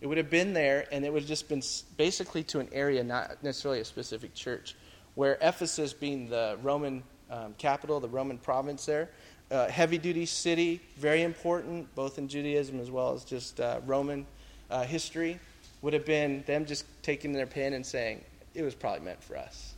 [0.00, 1.62] It would have been there, and it would have just been
[1.96, 4.74] basically to an area, not necessarily a specific church.
[5.14, 9.08] Where Ephesus, being the Roman um, capital, the Roman province there,
[9.50, 14.26] uh, heavy duty city, very important, both in Judaism as well as just uh, Roman
[14.68, 15.38] uh, history,
[15.82, 18.22] would have been them just taking their pen and saying,
[18.54, 19.75] it was probably meant for us.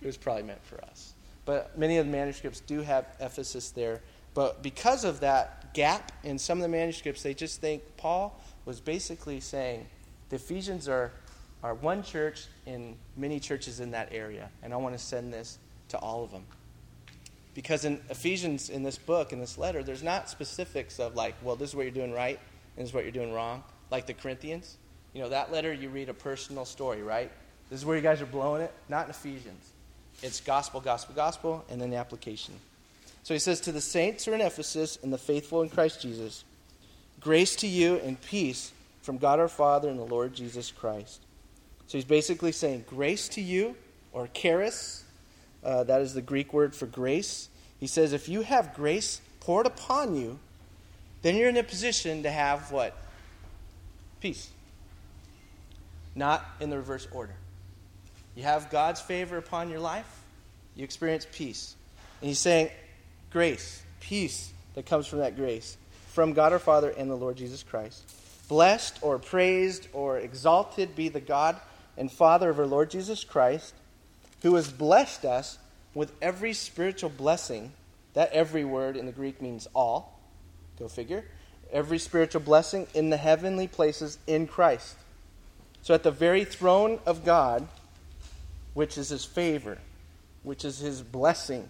[0.00, 1.14] It was probably meant for us.
[1.44, 4.00] But many of the manuscripts do have Ephesus there.
[4.34, 8.80] But because of that gap in some of the manuscripts, they just think Paul was
[8.80, 9.86] basically saying
[10.28, 11.10] the Ephesians are,
[11.62, 15.58] are one church in many churches in that area, and I want to send this
[15.88, 16.44] to all of them.
[17.54, 21.56] Because in Ephesians, in this book, in this letter, there's not specifics of like, well,
[21.56, 22.38] this is what you're doing right,
[22.76, 24.76] and this is what you're doing wrong, like the Corinthians.
[25.14, 27.32] You know, that letter, you read a personal story, right?
[27.70, 28.72] This is where you guys are blowing it.
[28.88, 29.72] Not in Ephesians.
[30.22, 32.54] It's gospel, gospel, gospel, and then the application.
[33.22, 36.02] So he says, To the saints who are in Ephesus and the faithful in Christ
[36.02, 36.44] Jesus,
[37.20, 41.20] grace to you and peace from God our Father and the Lord Jesus Christ.
[41.86, 43.76] So he's basically saying, Grace to you,
[44.12, 45.04] or charis,
[45.64, 47.48] uh, that is the Greek word for grace.
[47.78, 50.38] He says, If you have grace poured upon you,
[51.22, 52.96] then you're in a position to have what?
[54.20, 54.50] Peace.
[56.14, 57.34] Not in the reverse order.
[58.38, 60.06] You have God's favor upon your life,
[60.76, 61.74] you experience peace.
[62.20, 62.70] And he's saying,
[63.32, 65.76] grace, peace that comes from that grace,
[66.12, 68.00] from God our Father and the Lord Jesus Christ.
[68.46, 71.56] Blessed or praised or exalted be the God
[71.96, 73.74] and Father of our Lord Jesus Christ,
[74.42, 75.58] who has blessed us
[75.92, 77.72] with every spiritual blessing.
[78.14, 80.16] That every word in the Greek means all.
[80.78, 81.24] Go figure.
[81.72, 84.94] Every spiritual blessing in the heavenly places in Christ.
[85.82, 87.66] So at the very throne of God,
[88.74, 89.78] which is his favor,
[90.42, 91.68] which is his blessing,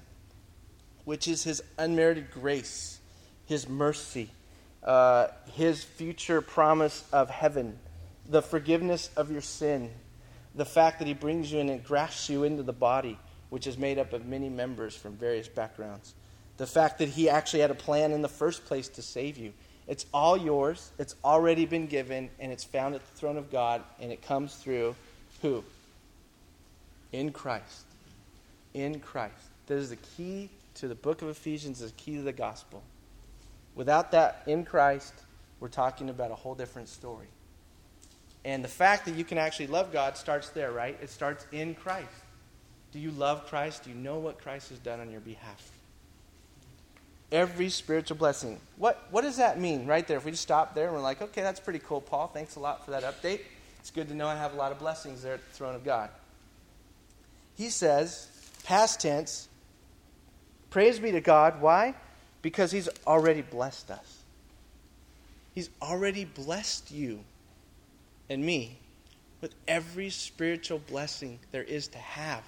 [1.05, 3.01] which is his unmerited grace,
[3.47, 4.31] his mercy,
[4.85, 7.79] uh, his future promise of heaven,
[8.29, 9.91] the forgiveness of your sin,
[10.55, 13.19] the fact that he brings you in and grafts you into the body,
[13.51, 16.15] which is made up of many members from various backgrounds,
[16.59, 19.53] the fact that he actually had a plan in the first place to save you.
[19.87, 23.83] It's all yours, it's already been given, and it's found at the throne of God,
[24.01, 24.95] and it comes through
[25.41, 25.65] who?
[27.13, 27.85] In Christ.
[28.75, 29.35] In Christ.
[29.67, 32.83] That is the key to the book of Ephesians, is the key to the gospel.
[33.75, 35.15] Without that in Christ,
[35.61, 37.27] we're talking about a whole different story.
[38.45, 40.97] And the fact that you can actually love God starts there, right?
[41.03, 42.09] It starts in Christ.
[42.93, 43.85] Do you love Christ?
[43.85, 45.71] Do you know what Christ has done on your behalf?
[47.31, 48.59] Every spiritual blessing.
[48.77, 50.17] What, what does that mean right there?
[50.17, 52.29] If we just stop there and we're like, okay, that's pretty cool, Paul.
[52.29, 53.41] Thanks a lot for that update.
[53.81, 55.85] It's good to know I have a lot of blessings there at the throne of
[55.85, 56.09] God.
[57.59, 58.29] He says,
[58.63, 59.49] past tense,
[60.71, 61.61] praise be to God.
[61.61, 61.97] Why?
[62.41, 64.23] Because He's already blessed us.
[65.57, 67.19] He's already blessed you
[68.31, 68.79] and me
[69.41, 72.45] with every spiritual blessing there is to have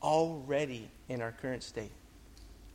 [0.00, 1.90] already in our current state.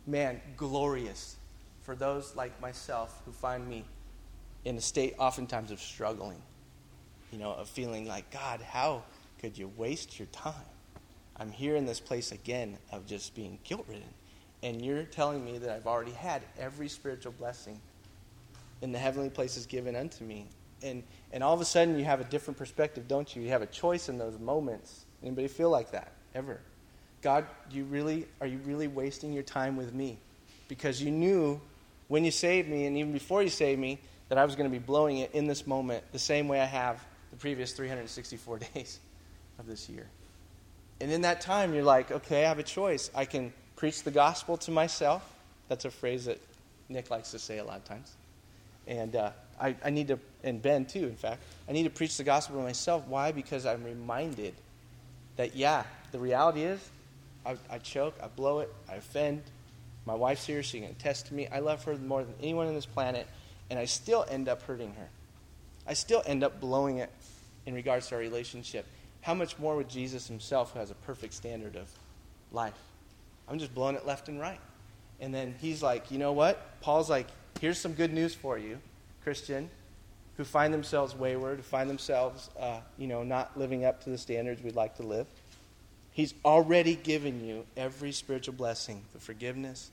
[0.05, 1.37] Man, glorious
[1.83, 3.85] for those like myself who find me
[4.65, 6.41] in a state oftentimes of struggling,
[7.31, 9.03] you know, of feeling like, God, how
[9.39, 10.53] could you waste your time?
[11.37, 14.03] I'm here in this place again of just being guilt ridden.
[14.61, 17.79] And you're telling me that I've already had every spiritual blessing
[18.81, 20.47] in the heavenly places given unto me.
[20.81, 23.41] And, and all of a sudden you have a different perspective, don't you?
[23.41, 25.05] You have a choice in those moments.
[25.21, 26.11] Anybody feel like that?
[26.35, 26.59] Ever?
[27.21, 30.17] God, you really are you really wasting your time with me?
[30.67, 31.59] Because you knew
[32.09, 34.77] when you saved me and even before you saved me that I was going to
[34.77, 38.99] be blowing it in this moment the same way I have the previous 364 days
[39.57, 40.07] of this year.
[41.01, 43.09] And in that time, you're like, okay, I have a choice.
[43.15, 45.23] I can preach the gospel to myself.
[45.67, 46.39] That's a phrase that
[46.89, 48.13] Nick likes to say a lot of times.
[48.87, 52.17] And uh, I, I need to, and Ben too, in fact, I need to preach
[52.17, 53.05] the gospel to myself.
[53.07, 53.31] Why?
[53.31, 54.53] Because I'm reminded
[55.37, 56.89] that, yeah, the reality is
[57.45, 59.41] I, I choke, I blow it, I offend.
[60.05, 61.47] My wife's here, she can attest to me.
[61.47, 63.25] I love her more than anyone on this planet,
[63.69, 65.07] and I still end up hurting her.
[65.87, 67.09] I still end up blowing it
[67.65, 68.85] in regards to our relationship
[69.23, 71.89] how much more would Jesus himself, who has a perfect standard of
[72.51, 72.73] life?
[73.47, 74.59] I'm just blowing it left and right.
[75.21, 76.81] And then he's like, you know what?
[76.81, 77.27] Paul's like,
[77.61, 78.79] here's some good news for you,
[79.23, 79.69] Christian,
[80.35, 84.17] who find themselves wayward, who find themselves, uh, you know, not living up to the
[84.17, 85.27] standards we'd like to live.
[86.11, 89.89] He's already given you every spiritual blessing the forgiveness,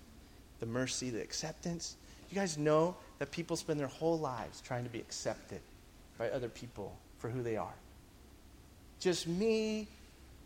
[0.59, 1.95] the mercy, the acceptance.
[2.31, 5.61] You guys know that people spend their whole lives trying to be accepted
[6.19, 7.75] by other people for who they are
[9.01, 9.89] just me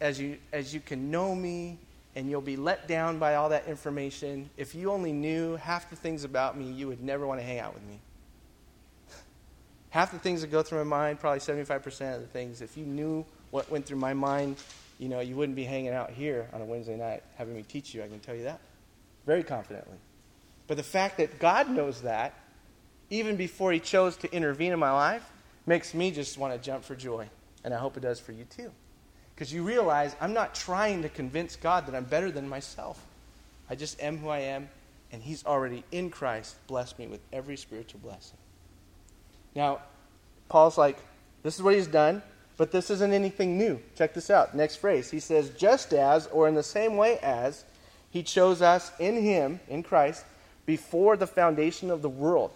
[0.00, 1.78] as you, as you can know me,
[2.16, 4.48] and you'll be let down by all that information.
[4.56, 7.58] If you only knew half the things about me, you would never want to hang
[7.58, 7.98] out with me.
[9.90, 12.84] half the things that go through my mind, probably 75% of the things, if you
[12.84, 14.56] knew what went through my mind,
[14.98, 17.94] you know, you wouldn't be hanging out here on a Wednesday night having me teach
[17.94, 18.60] you, I can tell you that.
[19.26, 19.98] Very confidently.
[20.66, 22.34] But the fact that God knows that,
[23.10, 25.28] even before He chose to intervene in my life,
[25.66, 27.28] makes me just want to jump for joy.
[27.64, 28.70] And I hope it does for you too.
[29.34, 33.04] Because you realize I'm not trying to convince God that I'm better than myself.
[33.68, 34.68] I just am who I am,
[35.10, 38.38] and He's already in Christ blessed me with every spiritual blessing.
[39.54, 39.80] Now,
[40.48, 40.98] Paul's like,
[41.42, 42.22] this is what He's done,
[42.56, 43.80] but this isn't anything new.
[43.96, 44.54] Check this out.
[44.54, 45.10] Next phrase.
[45.10, 47.64] He says, just as, or in the same way as,
[48.10, 50.24] He chose us in Him, in Christ,
[50.66, 52.52] before the foundation of the world.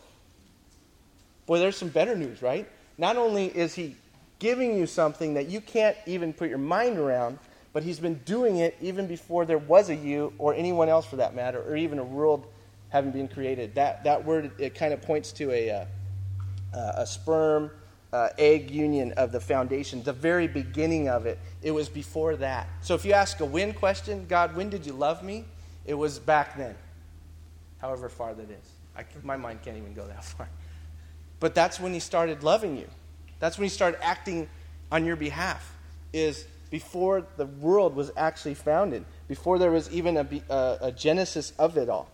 [1.47, 2.69] Boy, there's some better news, right?
[2.99, 3.97] Not only is He
[4.39, 7.39] giving you something that you can't even put your mind around,
[7.73, 11.17] but he's been doing it even before there was a you or anyone else for
[11.17, 12.47] that matter, or even a world
[12.89, 13.75] having been created.
[13.75, 15.85] That, that word, it kind of points to a, uh,
[16.75, 17.71] uh, a sperm
[18.13, 21.39] uh, egg union of the foundation, the very beginning of it.
[21.63, 22.69] It was before that.
[22.81, 25.45] So if you ask a when question, God, when did you love me?
[25.85, 26.75] It was back then,
[27.81, 28.73] however far that is.
[28.97, 30.49] I, my mind can't even go that far.
[31.41, 32.89] But that's when he started loving you.
[33.39, 34.49] That's when he started acting
[34.91, 35.75] on your behalf,
[36.13, 41.53] is before the world was actually founded, before there was even a, a, a genesis
[41.59, 42.11] of it all.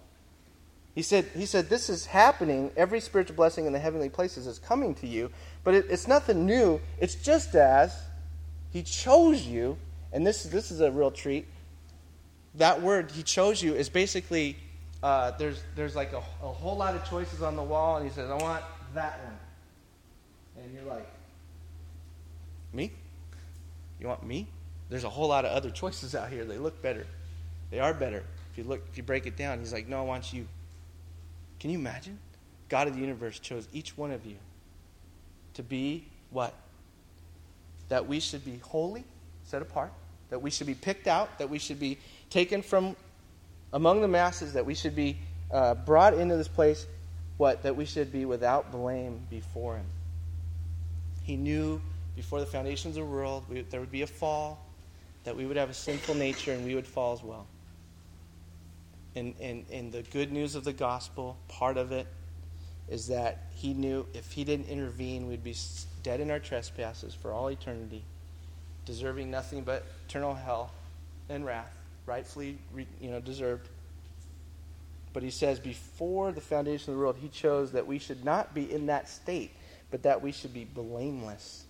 [0.94, 2.70] He said, he said, This is happening.
[2.76, 5.30] Every spiritual blessing in the heavenly places is coming to you.
[5.64, 6.80] But it, it's nothing new.
[7.00, 8.00] It's just as
[8.70, 9.76] He chose you,
[10.12, 11.46] and this, this is a real treat.
[12.54, 14.56] That word, He chose you, is basically
[15.02, 18.14] uh, there's, there's like a, a whole lot of choices on the wall, and He
[18.14, 18.62] says, I want
[18.94, 20.64] that one.
[20.64, 21.08] And you're like,
[22.74, 22.90] Me?
[24.00, 24.46] You want me?
[24.90, 26.44] There's a whole lot of other choices out here.
[26.44, 27.06] They look better.
[27.70, 28.22] They are better.
[28.52, 30.46] If you look, if you break it down, he's like, No, I want you.
[31.60, 32.18] Can you imagine?
[32.68, 34.36] God of the universe chose each one of you
[35.54, 36.54] to be what?
[37.88, 39.04] That we should be holy,
[39.44, 39.92] set apart,
[40.30, 41.98] that we should be picked out, that we should be
[42.30, 42.96] taken from
[43.72, 45.16] among the masses, that we should be
[45.50, 46.86] uh, brought into this place,
[47.36, 47.62] what?
[47.62, 49.86] That we should be without blame before Him.
[51.22, 51.80] He knew
[52.16, 54.64] before the foundations of the world we, there would be a fall,
[55.24, 57.46] that we would have a sinful nature and we would fall as well.
[59.16, 62.06] And, and, and the good news of the gospel, part of it,
[62.88, 65.56] is that he knew if he didn't intervene, we'd be
[66.02, 68.04] dead in our trespasses for all eternity,
[68.84, 70.72] deserving nothing but eternal hell
[71.28, 71.74] and wrath,
[72.06, 72.58] rightfully
[73.00, 73.68] you know, deserved.
[75.12, 78.52] But he says, before the foundation of the world, he chose that we should not
[78.52, 79.52] be in that state,
[79.90, 81.63] but that we should be blameless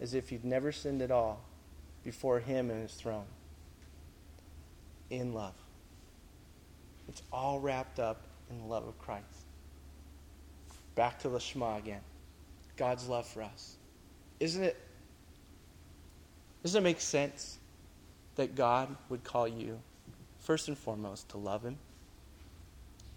[0.00, 1.40] as if you'd never sinned at all
[2.04, 3.24] before Him and His throne.
[5.10, 5.54] In love.
[7.08, 9.24] It's all wrapped up in the love of Christ.
[10.94, 12.00] Back to the Shema again.
[12.76, 13.76] God's love for us.
[14.40, 14.76] Isn't it?
[16.62, 17.58] Doesn't it make sense
[18.34, 19.78] that God would call you,
[20.40, 21.76] first and foremost, to love Him?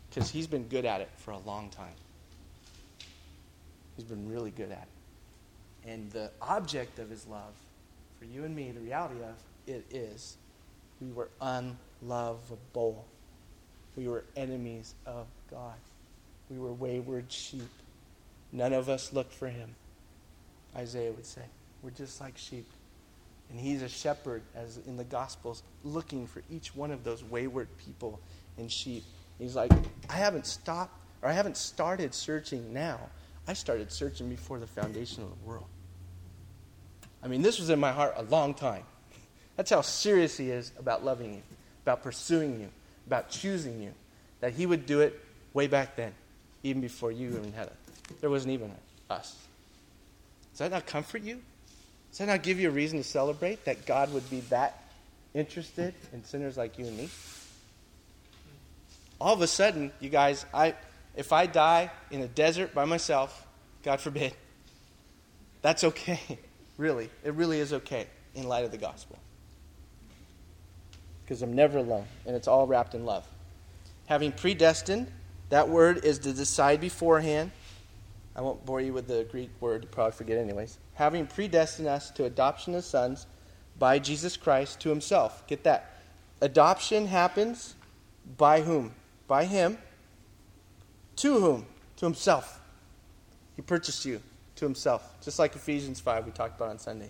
[0.10, 1.96] Because He's been good at it for a long time.
[3.96, 4.99] He's been really good at it.
[5.90, 7.54] And the object of his love
[8.20, 10.38] for you and me, the reality of it is
[11.02, 13.06] we were unlovable.
[13.96, 15.78] We were enemies of God.
[16.50, 17.70] We were wayward sheep.
[18.52, 19.74] None of us looked for him.
[20.76, 21.42] Isaiah would say,
[21.82, 22.68] We're just like sheep.
[23.50, 27.68] And he's a shepherd, as in the Gospels, looking for each one of those wayward
[27.80, 28.20] people
[28.60, 29.04] and sheep.
[29.40, 29.72] He's like,
[30.08, 33.00] I haven't stopped, or I haven't started searching now.
[33.48, 35.66] I started searching before the foundation of the world.
[37.24, 38.84] I mean, this was in my heart a long time.
[39.58, 41.42] That's how serious he is about loving you,
[41.84, 42.70] about pursuing you,
[43.08, 43.92] about choosing you.
[44.40, 45.20] That he would do it
[45.54, 46.14] way back then,
[46.64, 47.76] even before you even had it.
[48.22, 48.72] There wasn't even
[49.10, 49.36] us.
[50.52, 51.42] Does that not comfort you?
[52.10, 54.82] Does that not give you a reason to celebrate that God would be that
[55.34, 57.10] interested in sinners like you and me?
[59.20, 60.76] All of a sudden, you guys, I,
[61.16, 63.46] if I die in a desert by myself,
[63.84, 64.34] God forbid,
[65.62, 66.40] that's okay.
[66.80, 67.10] Really.
[67.26, 69.20] It really is okay in light of the gospel.
[71.26, 73.28] Because I'm never alone, and it's all wrapped in love.
[74.08, 75.12] Having predestined,
[75.50, 77.52] that word is to decide beforehand.
[78.34, 80.78] I won't bore you with the Greek word, you probably forget anyways.
[80.94, 83.28] Having predestined us to adoption as sons
[83.78, 85.46] by Jesus Christ to himself.
[85.48, 85.98] Get that.
[86.40, 87.76] Adoption happens
[88.38, 88.94] by whom?
[89.28, 89.78] By him.
[91.18, 91.66] To whom?
[91.98, 92.62] To himself.
[93.58, 94.22] He purchased you
[94.60, 97.10] to himself, just like Ephesians 5 we talked about on Sunday.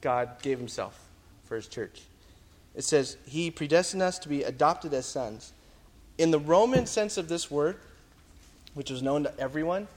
[0.00, 1.00] God gave himself
[1.44, 2.02] for his church.
[2.74, 5.52] It says, He predestined us to be adopted as sons.
[6.18, 7.78] In the Roman sense of this word,
[8.74, 9.88] which was known to everyone,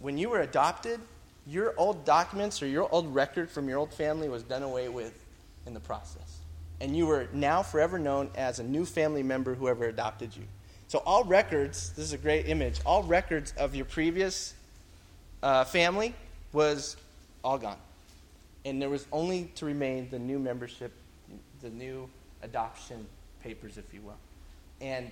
[0.00, 1.00] when you were adopted,
[1.46, 5.12] your old documents or your old record from your old family was done away with
[5.66, 6.38] in the process.
[6.80, 10.44] And you were now forever known as a new family member, whoever adopted you.
[10.88, 14.54] So, all records, this is a great image, all records of your previous
[15.42, 16.14] uh, family
[16.52, 16.96] was
[17.42, 17.78] all gone.
[18.64, 20.92] And there was only to remain the new membership,
[21.60, 22.08] the new
[22.42, 23.06] adoption
[23.42, 24.18] papers, if you will.
[24.80, 25.10] And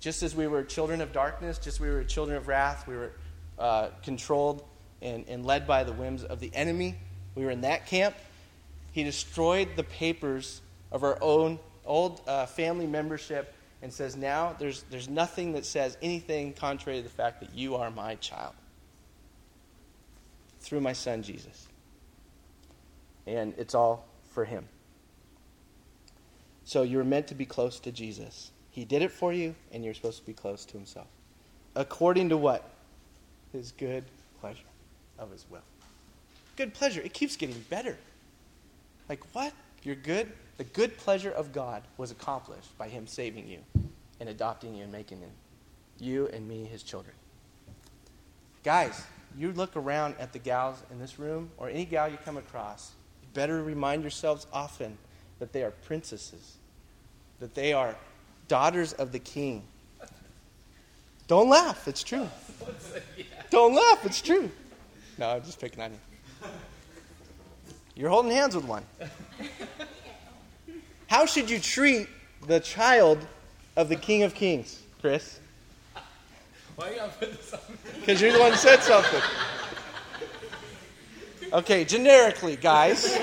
[0.00, 2.94] Just as we were children of darkness, just as we were children of wrath, we
[2.96, 3.12] were
[3.58, 4.64] uh, controlled
[5.02, 6.94] and, and led by the whims of the enemy.
[7.34, 8.14] We were in that camp.
[8.92, 10.60] He destroyed the papers
[10.92, 15.96] of our own old uh, family membership and says, Now there's, there's nothing that says
[16.00, 18.54] anything contrary to the fact that you are my child
[20.60, 21.68] through my son Jesus.
[23.26, 24.66] And it's all for him.
[26.64, 28.50] So you're meant to be close to Jesus.
[28.70, 31.06] He did it for you, and you're supposed to be close to himself.
[31.74, 32.70] According to what?
[33.52, 34.04] His good
[34.40, 34.60] pleasure
[35.18, 35.62] of his will.
[36.56, 37.00] Good pleasure.
[37.00, 37.96] It keeps getting better.
[39.08, 39.52] Like, what?
[39.82, 40.30] You're good?
[40.58, 43.60] The good pleasure of God was accomplished by him saving you
[44.20, 45.22] and adopting you and making
[45.98, 47.14] you and me his children.
[48.64, 49.04] Guys,
[49.38, 52.92] you look around at the gals in this room or any gal you come across,
[53.22, 54.98] you better remind yourselves often
[55.38, 56.56] that they are princesses,
[57.38, 57.94] that they are
[58.48, 59.62] daughters of the king.
[61.28, 62.28] Don't laugh, it's true.
[63.50, 64.50] Don't laugh, it's true.
[65.18, 66.48] No, I'm just picking on you.
[67.94, 68.84] You're holding hands with one.
[71.06, 72.08] How should you treat
[72.46, 73.18] the child
[73.76, 75.40] of the King of Kings, Chris?
[76.78, 77.76] Why you gotta put this on me?
[77.98, 79.20] Because you're the one who said something.
[81.52, 83.18] Okay, generically, guys,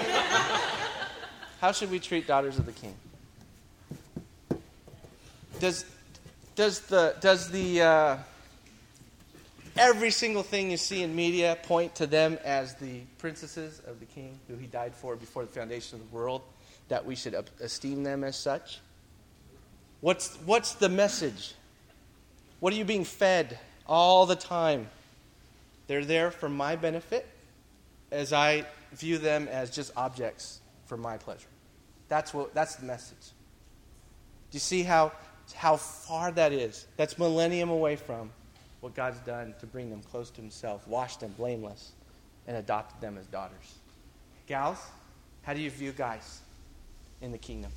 [1.62, 2.95] how should we treat daughters of the King?
[5.62, 5.86] Does
[6.56, 8.18] does the does the uh,
[9.78, 14.06] every single thing you see in media point to them as the princesses of the
[14.06, 16.41] King who He died for before the foundation of the world?
[16.89, 18.82] That we should esteem them as such.
[20.01, 21.53] What's what's the message?
[22.60, 24.88] What are you being fed all the time?
[25.88, 27.28] They're there for my benefit
[28.12, 31.47] as I view them as just objects for my pleasure.
[32.08, 33.18] That's, what, that's the message.
[34.51, 35.12] Do you see how,
[35.53, 36.88] how far that is?
[36.97, 38.32] That's millennium away from
[38.82, 41.91] what God's done to bring them close to Himself, washed them blameless,
[42.47, 43.76] and adopted them as daughters.
[44.47, 44.78] Gals,
[45.41, 46.41] how do you view guys
[47.22, 47.72] in the kingdom?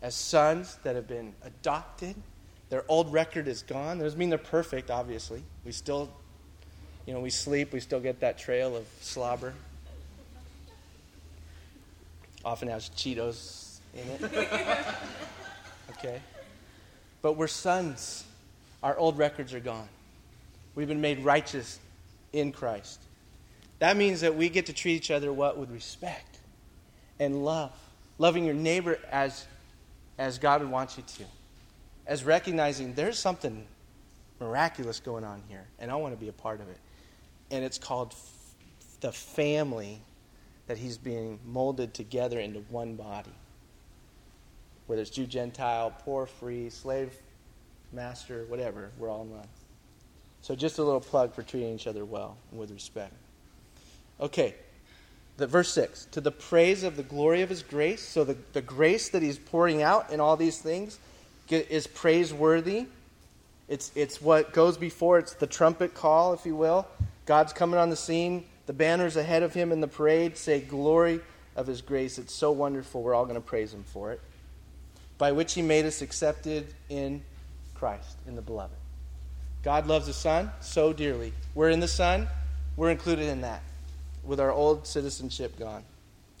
[0.00, 2.14] As sons that have been adopted,
[2.70, 3.98] their old record is gone.
[3.98, 5.42] That doesn't mean they're perfect, obviously.
[5.64, 6.10] We still
[7.08, 9.54] you know, we sleep, we still get that trail of slobber.
[12.44, 14.32] Often has Cheetos in it.
[15.92, 16.20] okay?
[17.22, 18.24] But we're sons.
[18.82, 19.88] Our old records are gone.
[20.74, 21.78] We've been made righteous
[22.34, 23.00] in Christ.
[23.78, 25.56] That means that we get to treat each other what?
[25.56, 26.36] With respect
[27.18, 27.72] and love.
[28.18, 29.46] Loving your neighbor as,
[30.18, 31.24] as God would want you to.
[32.08, 33.64] As recognizing there's something
[34.40, 36.78] miraculous going on here, and I want to be a part of it
[37.50, 40.00] and it's called f- the family
[40.66, 43.32] that he's being molded together into one body.
[44.86, 47.12] Whether it's Jew, Gentile, poor, free, slave,
[47.92, 49.48] master, whatever, we're all in one.
[50.42, 53.14] So just a little plug for treating each other well and with respect.
[54.20, 54.54] Okay,
[55.36, 58.60] the, verse 6 To the praise of the glory of his grace, so the, the
[58.60, 60.98] grace that he's pouring out in all these things
[61.50, 62.86] is praiseworthy.
[63.68, 66.86] It's, it's what goes before, it's the trumpet call, if you will.
[67.26, 68.44] God's coming on the scene.
[68.66, 71.20] The banners ahead of him in the parade say, Glory
[71.56, 72.18] of his grace.
[72.18, 73.02] It's so wonderful.
[73.02, 74.20] We're all going to praise him for it.
[75.18, 77.22] By which he made us accepted in
[77.74, 78.74] Christ, in the beloved.
[79.62, 81.32] God loves the Son so dearly.
[81.54, 82.28] We're in the Son,
[82.76, 83.62] we're included in that.
[84.24, 85.82] With our old citizenship gone,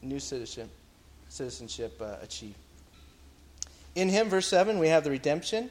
[0.02, 0.70] new citizenship,
[1.28, 2.54] citizenship uh, achieved.
[3.98, 5.70] In him, verse 7, we have the redemption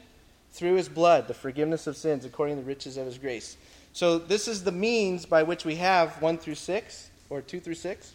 [0.51, 3.55] through his blood, the forgiveness of sins according to the riches of his grace.
[3.93, 7.75] So this is the means by which we have 1 through 6, or 2 through
[7.75, 8.13] 6.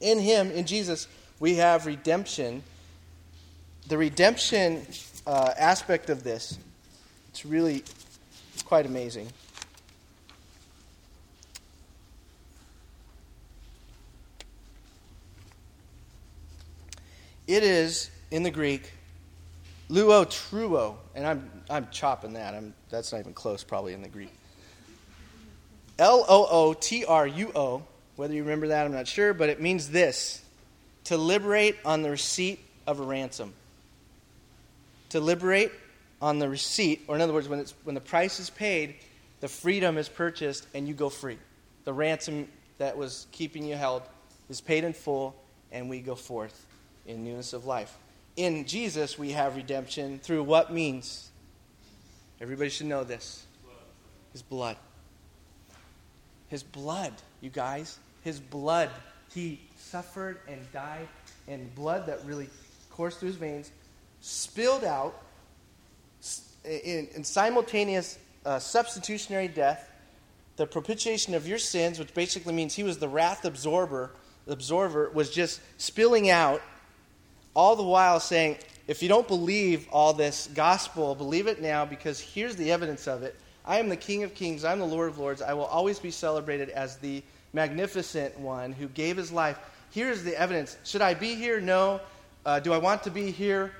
[0.00, 1.08] In Him, in Jesus,
[1.38, 2.62] we have redemption.
[3.88, 4.86] The redemption
[5.26, 6.58] uh, aspect of this,
[7.30, 7.82] it's really
[8.66, 9.28] quite amazing.
[17.46, 18.92] It is, in the Greek,
[19.90, 22.54] luo truo, and I'm I'm chopping that.
[22.54, 24.32] I'm, that's not even close, probably, in the Greek.
[25.98, 27.82] L O O T R U O,
[28.16, 30.42] whether you remember that, I'm not sure, but it means this
[31.04, 33.52] to liberate on the receipt of a ransom.
[35.10, 35.72] To liberate
[36.22, 38.94] on the receipt, or in other words, when, it's, when the price is paid,
[39.40, 41.38] the freedom is purchased and you go free.
[41.84, 44.02] The ransom that was keeping you held
[44.48, 45.34] is paid in full,
[45.72, 46.66] and we go forth
[47.06, 47.96] in newness of life.
[48.36, 51.30] In Jesus, we have redemption through what means?
[52.40, 53.44] Everybody should know this
[54.32, 54.76] His blood.
[56.48, 57.98] His blood, you guys.
[58.22, 58.90] His blood.
[59.34, 61.08] He suffered and died,
[61.46, 62.48] and blood that really
[62.90, 63.70] coursed through his veins
[64.20, 65.22] spilled out
[66.64, 69.90] in, in simultaneous uh, substitutionary death,
[70.56, 74.10] the propitiation of your sins, which basically means he was the wrath absorber,
[74.46, 76.60] absorber was just spilling out,
[77.60, 78.56] all the while saying,
[78.88, 83.22] if you don't believe all this gospel, believe it now because here's the evidence of
[83.22, 83.36] it.
[83.66, 85.42] I am the King of Kings, I'm the Lord of Lords.
[85.42, 89.58] I will always be celebrated as the magnificent one who gave his life.
[89.90, 90.78] Here's the evidence.
[90.84, 91.60] Should I be here?
[91.60, 92.00] No.
[92.46, 93.72] Uh, do I want to be here?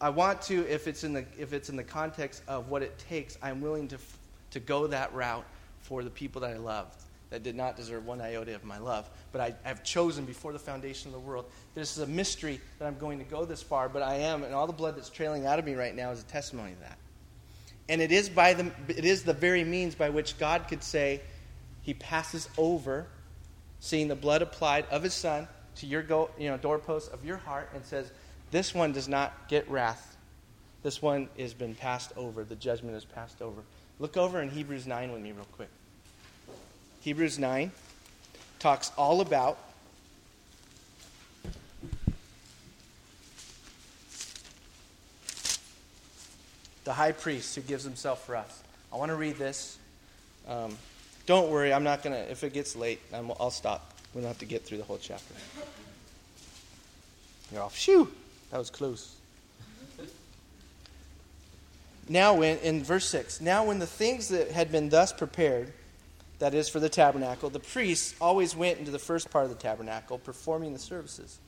[0.00, 2.96] I want to if it's in the if it's in the context of what it
[2.96, 3.36] takes.
[3.42, 3.98] I'm willing to
[4.52, 5.46] to go that route
[5.80, 7.02] for the people that I loved
[7.32, 9.08] that did not deserve one iota of my love.
[9.32, 11.46] But I have chosen before the foundation of the world.
[11.74, 14.54] This is a mystery that I'm going to go this far, but I am, and
[14.54, 16.98] all the blood that's trailing out of me right now is a testimony of that.
[17.88, 21.20] And it is by the it is the very means by which God could say,
[21.80, 23.06] He passes over
[23.80, 27.38] seeing the blood applied of his son to your go, you know, doorpost of your
[27.38, 28.12] heart and says,
[28.50, 30.16] This one does not get wrath.
[30.82, 32.44] This one has been passed over.
[32.44, 33.62] The judgment is passed over.
[33.98, 35.68] Look over in Hebrews 9 with me, real quick.
[37.02, 37.72] Hebrews 9
[38.60, 39.58] talks all about
[46.84, 48.62] the high priest who gives himself for us.
[48.92, 49.78] I want to read this.
[50.46, 50.78] Um,
[51.26, 53.94] don't worry, I'm not going to, if it gets late, i will stop.
[54.14, 55.34] We don't have to get through the whole chapter.
[57.52, 57.76] You're off.
[57.76, 58.12] Shoo!
[58.52, 59.16] That was close.
[62.08, 65.72] Now, when, in verse 6, now when the things that had been thus prepared,
[66.42, 69.56] that is for the tabernacle, the priests always went into the first part of the
[69.56, 71.38] tabernacle, performing the services.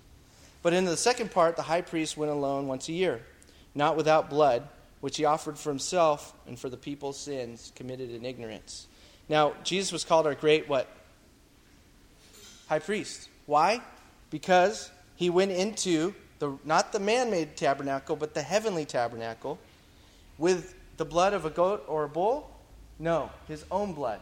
[0.63, 3.21] But in the second part, the high priest went alone once a year,
[3.75, 4.69] not without blood,
[5.01, 8.87] which he offered for himself and for the people's sins committed in ignorance.
[9.29, 10.87] Now, Jesus was called our great what?
[12.69, 13.29] High priest.
[13.47, 13.83] Why?
[14.31, 19.59] Because he went into the not the man-made tabernacle, but the heavenly tabernacle
[20.39, 22.49] with the blood of a goat or a bull?
[23.01, 24.21] No, his own blood.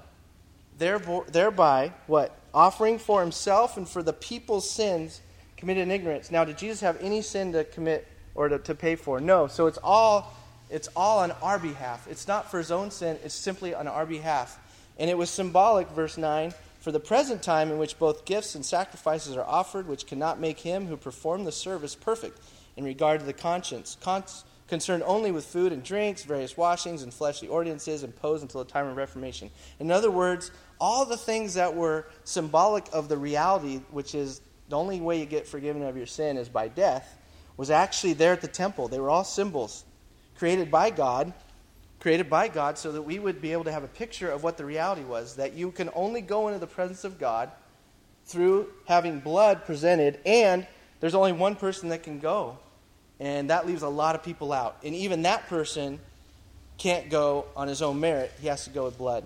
[0.78, 2.38] Thereby, what?
[2.54, 5.20] Offering for himself and for the people's sins
[5.56, 6.30] committed in ignorance.
[6.30, 9.20] Now, did Jesus have any sin to commit or to, to pay for?
[9.20, 9.46] No.
[9.46, 10.34] So it's all
[10.72, 12.08] it's all on our behalf.
[12.10, 14.58] It's not for his own sin, it's simply on our behalf.
[14.98, 18.64] And it was symbolic, verse 9, for the present time in which both gifts and
[18.64, 22.40] sacrifices are offered, which cannot make him who performed the service perfect
[22.76, 27.12] in regard to the conscience, cons- concerned only with food and drinks, various washings, and
[27.12, 29.50] fleshly ordinances imposed until the time of Reformation.
[29.78, 30.50] In other words,
[30.80, 35.26] all the things that were symbolic of the reality, which is the only way you
[35.26, 37.18] get forgiven of your sin is by death,
[37.58, 38.88] was actually there at the temple.
[38.88, 39.84] They were all symbols
[40.38, 41.34] created by God
[42.00, 44.56] created by God so that we would be able to have a picture of what
[44.56, 47.48] the reality was that you can only go into the presence of God
[48.24, 50.66] through having blood presented, and
[50.98, 52.58] there's only one person that can go.
[53.22, 54.78] And that leaves a lot of people out.
[54.82, 56.00] And even that person
[56.76, 58.32] can't go on his own merit.
[58.40, 59.22] He has to go with blood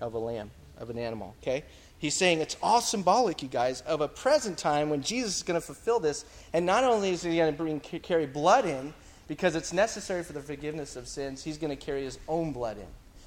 [0.00, 1.34] of a lamb, of an animal.
[1.42, 1.62] Okay?
[1.98, 5.60] He's saying it's all symbolic, you guys, of a present time when Jesus is going
[5.60, 6.24] to fulfill this.
[6.54, 8.94] And not only is he going to bring, carry blood in,
[9.26, 12.78] because it's necessary for the forgiveness of sins, he's going to carry his own blood
[12.78, 12.86] in.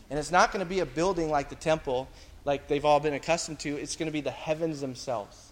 [0.10, 2.10] And it's not going to be a building like the temple,
[2.43, 3.78] like they've all been accustomed to.
[3.78, 5.52] It's going to be the heavens themselves.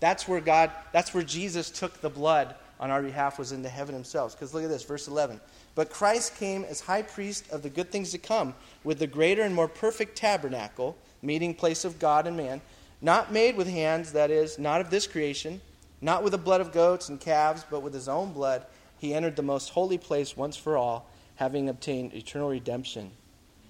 [0.00, 3.68] That's where God, that's where Jesus took the blood on our behalf, was in the
[3.68, 4.34] heaven themselves.
[4.34, 5.40] Because look at this, verse 11.
[5.74, 8.54] But Christ came as high priest of the good things to come,
[8.84, 12.60] with the greater and more perfect tabernacle, meeting place of God and man,
[13.00, 15.60] not made with hands, that is, not of this creation,
[16.00, 18.64] not with the blood of goats and calves, but with his own blood
[18.98, 23.12] he entered the most holy place once for all, having obtained eternal redemption.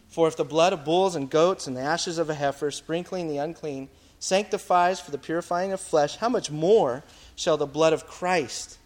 [0.08, 3.28] For if the blood of bulls and goats and the ashes of a heifer, sprinkling
[3.28, 3.88] the unclean,
[4.18, 7.02] sanctifies for the purifying of flesh, how much more
[7.34, 8.78] shall the blood of Christ,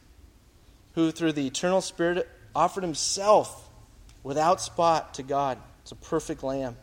[0.95, 3.69] who through the eternal Spirit offered himself
[4.23, 6.77] without spot to God, it's a perfect lamb.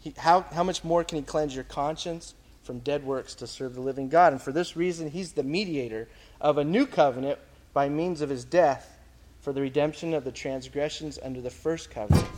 [0.00, 3.74] He, how, how much more can he cleanse your conscience from dead works to serve
[3.74, 4.32] the living God?
[4.32, 6.08] And for this reason, he's the mediator
[6.40, 7.38] of a new covenant
[7.72, 8.98] by means of his death
[9.40, 12.28] for the redemption of the transgressions under the first covenant.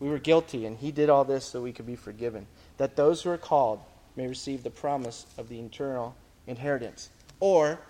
[0.00, 2.46] We were guilty, and he did all this so we could be forgiven,
[2.76, 3.80] that those who are called
[4.14, 6.14] may receive the promise of the eternal
[6.46, 7.10] inheritance,
[7.40, 7.80] or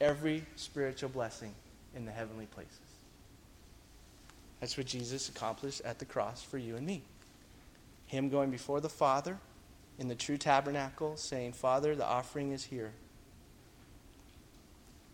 [0.00, 1.54] every spiritual blessing
[1.98, 2.78] in the heavenly places.
[4.60, 7.02] That's what Jesus accomplished at the cross for you and me.
[8.06, 9.36] Him going before the Father
[9.98, 12.92] in the true tabernacle, saying, Father, the offering is here.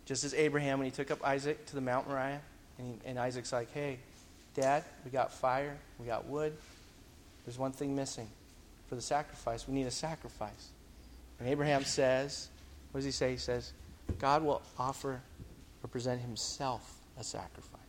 [0.05, 2.39] Just as Abraham, when he took up Isaac to the Mount Moriah,
[2.77, 3.97] and, he, and Isaac's like, hey,
[4.53, 6.53] Dad, we got fire, we got wood.
[7.45, 8.27] There's one thing missing
[8.87, 9.67] for the sacrifice.
[9.67, 10.69] We need a sacrifice.
[11.39, 12.47] And Abraham says,
[12.91, 13.31] what does he say?
[13.31, 13.73] He says,
[14.19, 15.21] God will offer
[15.87, 17.79] present himself a sacrifice.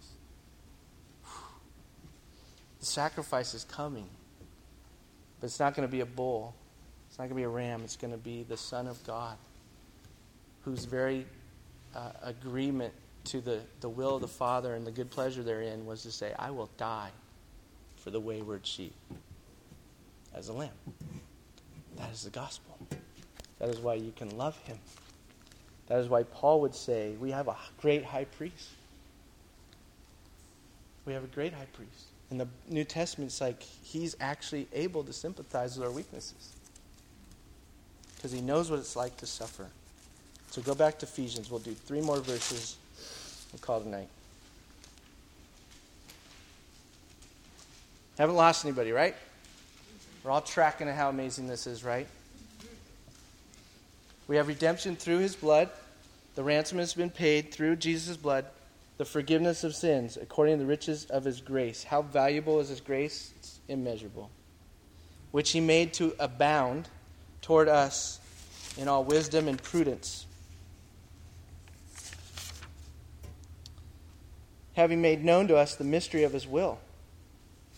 [2.81, 4.09] The sacrifice is coming.
[5.41, 6.55] But it's not going to be a bull.
[7.09, 7.83] It's not going to be a ram.
[7.85, 9.37] It's going to be the Son of God,
[10.63, 11.27] whose very
[11.95, 12.93] uh, agreement
[13.25, 16.33] to the, the will of the Father and the good pleasure therein was to say,
[16.39, 17.11] I will die
[17.97, 18.95] for the wayward sheep
[20.35, 20.71] as a lamb.
[21.97, 22.79] That is the gospel.
[23.59, 24.79] That is why you can love him.
[25.89, 28.71] That is why Paul would say, We have a great high priest.
[31.05, 32.07] We have a great high priest.
[32.31, 36.53] In the New Testament, it's like he's actually able to sympathize with our weaknesses
[38.17, 39.69] because he knows what it's like to suffer.
[40.51, 41.51] So go back to Ephesians.
[41.51, 42.77] We'll do three more verses
[43.53, 44.09] and call tonight.
[48.19, 49.15] Haven't lost anybody, right?
[50.25, 52.09] We're all tracking how amazing this is, right?
[54.29, 55.71] We have redemption through his blood.
[56.35, 58.47] The ransom has been paid through Jesus' blood
[58.99, 61.85] the forgiveness of sins according to the riches of his grace.
[61.85, 63.33] How valuable is his grace?
[63.37, 64.31] It's immeasurable.
[65.33, 66.89] Which he made to abound
[67.43, 68.21] toward us
[68.77, 70.27] in all wisdom and prudence.
[74.75, 76.79] Having made known to us the mystery of his will,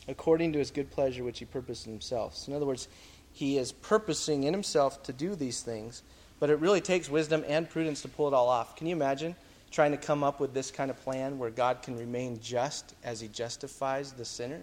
[0.09, 2.37] according to his good pleasure which he purposed in himself.
[2.37, 2.89] So, in other words,
[3.33, 6.03] he is purposing in himself to do these things,
[6.41, 8.77] but it really takes wisdom and prudence to pull it all off.
[8.77, 9.35] Can you imagine?
[9.71, 13.21] trying to come up with this kind of plan where God can remain just as
[13.21, 14.61] he justifies the sinner?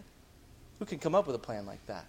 [0.80, 2.06] Who can come up with a plan like that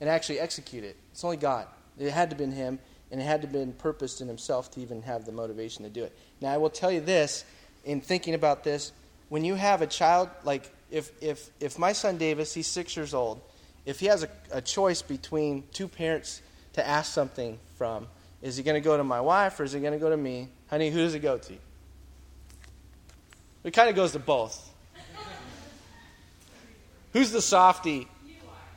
[0.00, 0.96] and actually execute it?
[1.12, 1.66] It's only God.
[1.98, 2.78] It had to have been him,
[3.10, 5.90] and it had to have been purposed in himself to even have the motivation to
[5.90, 6.16] do it.
[6.40, 7.44] Now, I will tell you this
[7.84, 8.92] in thinking about this
[9.28, 13.14] when you have a child, like if, if, if my son Davis, he's six years
[13.14, 13.40] old,
[13.86, 16.42] if he has a, a choice between two parents
[16.72, 18.08] to ask something from,
[18.44, 20.16] is he going to go to my wife or is he going to go to
[20.18, 20.48] me?
[20.68, 21.54] Honey, who does it go to?
[23.64, 24.70] It kind of goes to both.
[27.14, 28.06] Who's the softy?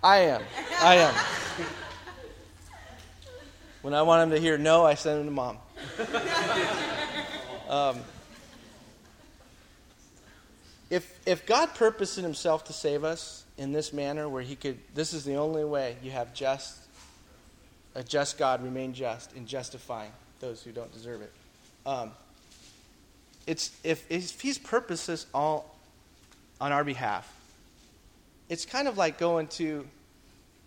[0.02, 0.42] I am.
[0.80, 1.14] I am.
[3.82, 5.58] When I want him to hear no, I send him to mom.
[7.68, 8.00] Um,
[10.90, 14.78] if, if God purposed in himself to save us in this manner, where he could,
[14.96, 16.87] this is the only way you have just,
[17.98, 21.34] a just God remain just in justifying those who don't deserve it.
[21.86, 22.12] Um,
[23.48, 25.76] it's if, if he's purposes all
[26.62, 27.30] on our behalf,
[28.50, 29.86] it's kind of like going to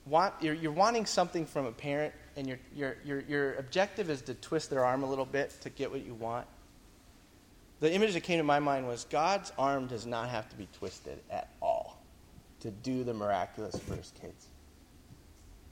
[0.07, 4.23] want you're, you're wanting something from a parent and your, your, your, your objective is
[4.23, 6.47] to twist their arm a little bit to get what you want.
[7.79, 10.67] The image that came to my mind was God's arm does not have to be
[10.79, 11.97] twisted at all
[12.61, 14.47] to do the miraculous for his kids.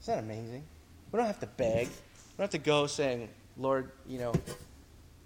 [0.01, 0.63] Isn't that amazing?
[1.11, 1.87] We don't have to beg.
[1.87, 1.93] We
[2.37, 4.33] don't have to go saying, Lord, you know,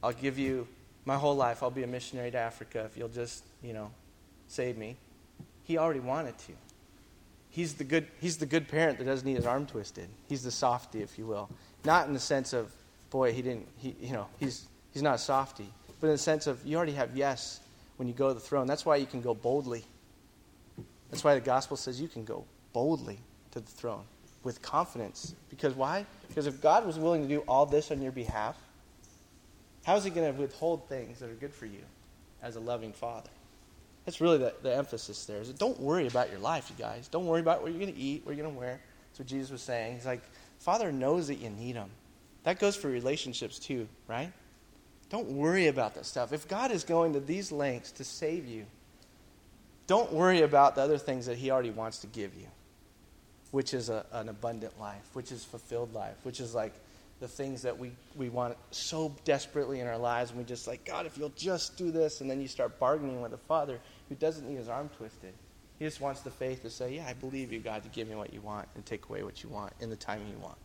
[0.02, 0.68] I'll give you
[1.06, 3.92] my whole life I'll be a missionary to Africa if you'll just, you know,
[4.48, 4.96] save me.
[5.64, 6.54] He already wanted to.
[7.50, 10.08] He's the good he's the good parent that doesn't need his arm twisted.
[10.28, 11.50] He's the softy, if you will.
[11.86, 12.74] Not in the sense of,
[13.10, 15.72] boy, he didn't he you know, he's he's not a softy.
[16.00, 17.60] But in the sense of you already have yes
[17.98, 18.66] when you go to the throne.
[18.66, 19.86] That's why you can go boldly.
[21.12, 23.20] That's why the gospel says you can go boldly
[23.52, 24.06] to the throne
[24.44, 25.36] with confidence.
[25.50, 26.06] Because why?
[26.28, 28.58] Because if God was willing to do all this on your behalf,
[29.84, 31.82] how is he going to withhold things that are good for you
[32.42, 33.30] as a loving father?
[34.06, 35.42] That's really the, the emphasis there.
[35.42, 37.08] Is don't worry about your life, you guys.
[37.08, 38.80] Don't worry about what you're going to eat, what you're going to wear.
[39.10, 39.96] That's what Jesus was saying.
[39.96, 40.22] He's like,
[40.60, 41.90] Father knows that you need him.
[42.44, 44.32] That goes for relationships too, right?
[45.10, 46.34] Don't worry about that stuff.
[46.34, 48.66] If God is going to these lengths to save you,
[49.88, 52.48] don't worry about the other things that he already wants to give you,
[53.54, 56.74] which is a, an abundant life, which is fulfilled life, which is like
[57.20, 60.84] the things that we, we want so desperately in our lives, and we just like,
[60.84, 63.80] God, if you'll just do this, and then you start bargaining with a father
[64.10, 65.34] who doesn't need his arm twisted.
[65.78, 68.16] He just wants the faith to say, Yeah, I believe you, God, to give me
[68.16, 70.58] what you want and take away what you want in the timing you want.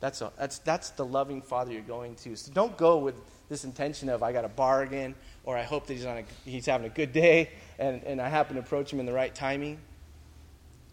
[0.00, 2.36] That's, a, that's, that's the loving father you're going to.
[2.36, 3.16] So don't go with
[3.50, 5.14] this intention of, I got a bargain,
[5.44, 8.30] or I hope that he's, on a, he's having a good day, and, and I
[8.30, 9.78] happen to approach him in the right timing,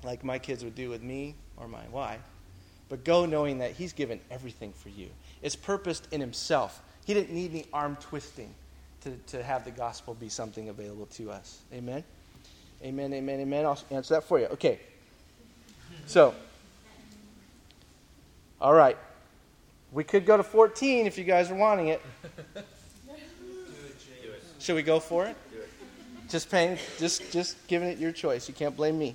[0.04, 2.22] like my kids would do with me or my wife.
[2.90, 5.08] But go knowing that He's given everything for you.
[5.42, 6.82] It's purposed in Himself.
[7.06, 8.54] He didn't need any arm twisting
[9.02, 11.60] to, to have the gospel be something available to us.
[11.74, 12.04] Amen?
[12.84, 13.66] Amen, amen, amen.
[13.66, 14.46] I'll answer that for you.
[14.48, 14.80] Okay.
[16.06, 16.34] So,
[18.60, 18.98] all right.
[19.92, 22.02] We could go to 14 if you guys are wanting it.
[24.60, 25.36] Should we go for it?
[26.30, 28.48] Just paying, just just giving it your choice.
[28.48, 29.14] You can't blame me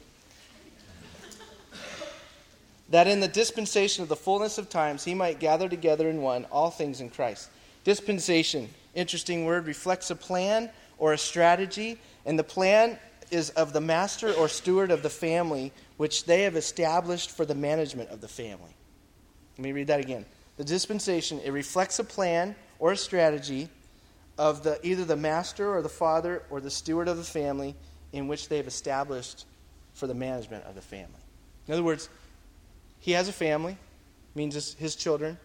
[2.91, 6.47] that in the dispensation of the fullness of times he might gather together in one
[6.47, 7.51] all things in Christ.
[7.84, 11.99] Dispensation, interesting word, reflects a plan or a strategy.
[12.26, 12.99] And the plan
[13.30, 17.55] is of the master or steward of the family, which they have established for the
[17.55, 18.74] management of the family.
[19.57, 20.24] Let me read that again.
[20.57, 23.68] The dispensation, it reflects a plan or a strategy
[24.39, 27.74] of the, either the master or the father or the steward of the family
[28.12, 29.47] in which they've established
[29.95, 31.20] for the management of the family.
[31.66, 32.09] In other words,
[33.01, 33.76] he has a family,
[34.34, 35.38] means his, his children,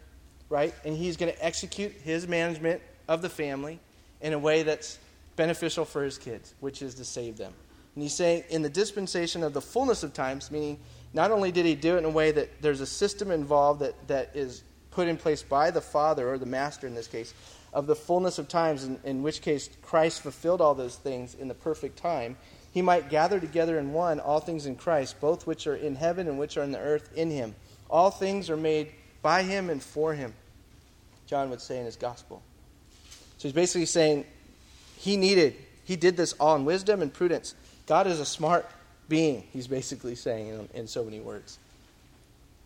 [0.49, 0.74] right?
[0.86, 3.80] And he's going to execute his management of the family
[4.22, 4.99] in a way that's
[5.36, 7.54] beneficial for his kids, which is to save them.
[7.95, 10.80] And he's saying, in the dispensation of the fullness of times, meaning
[11.14, 14.08] not only did he do it in a way that there's a system involved that,
[14.08, 17.34] that is put in place by the Father, or the Master in this case,
[17.72, 21.47] of the fullness of times, in, in which case Christ fulfilled all those things in
[21.47, 22.38] the perfect time,
[22.74, 26.28] he might gather together in one all things in Christ, both which are in heaven
[26.28, 27.54] and which are in the earth in him.
[27.90, 30.34] All things are made by him and for him,
[31.28, 32.42] John would say in his gospel.
[33.38, 34.26] So he's basically saying
[34.98, 37.54] he needed, he did this all in wisdom and prudence.
[37.86, 38.70] God is a smart
[39.08, 41.60] being, he's basically saying in, in so many words.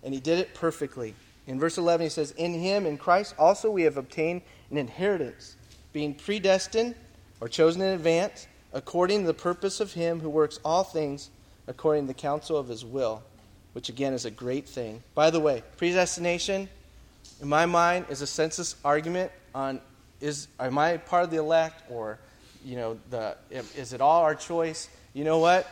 [0.04, 1.16] And he did it perfectly.
[1.48, 4.42] In verse 11, he says, In him, in Christ, also we have obtained
[4.72, 5.56] an inheritance,
[5.92, 6.96] being predestined
[7.42, 8.48] or chosen in advance,
[8.78, 11.32] according to the purpose of him who works all things
[11.66, 13.24] according to the counsel of his will,
[13.74, 15.02] which again is a great thing.
[15.16, 16.70] By the way, predestination,
[17.42, 19.82] in my mind, is a census argument on
[20.22, 22.20] is am I part of the elect or
[22.64, 24.90] you know the is it all our choice?
[25.16, 25.68] You know what?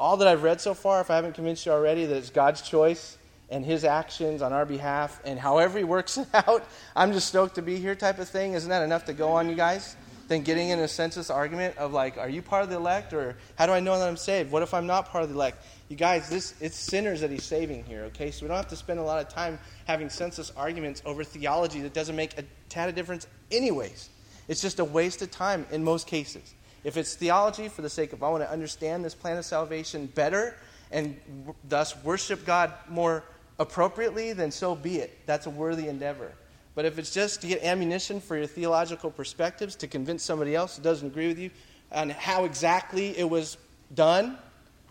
[0.00, 2.62] All that I've read so far, if I haven't convinced you already that it's God's
[2.62, 3.18] choice
[3.50, 6.64] and his actions on our behalf and however he works it out,
[6.96, 8.54] I'm just stoked to be here type of thing.
[8.54, 9.96] Isn't that enough to go on, you guys?
[10.28, 13.36] Than getting in a census argument of like, are you part of the elect or
[13.56, 14.52] how do I know that I'm saved?
[14.52, 15.64] What if I'm not part of the elect?
[15.88, 18.30] You guys, this it's sinners that he's saving here, okay?
[18.30, 21.80] So we don't have to spend a lot of time having census arguments over theology
[21.80, 24.10] that doesn't make a tad of difference anyways.
[24.48, 26.54] It's just a waste of time in most cases.
[26.84, 30.06] If it's theology for the sake of I want to understand this plan of salvation
[30.06, 30.56] better
[30.90, 33.24] and w- thus worship God more
[33.58, 35.18] appropriately, then so be it.
[35.26, 36.32] That's a worthy endeavor.
[36.78, 40.76] But if it's just to get ammunition for your theological perspectives, to convince somebody else
[40.76, 41.50] who doesn't agree with you
[41.90, 43.58] on how exactly it was
[43.96, 44.38] done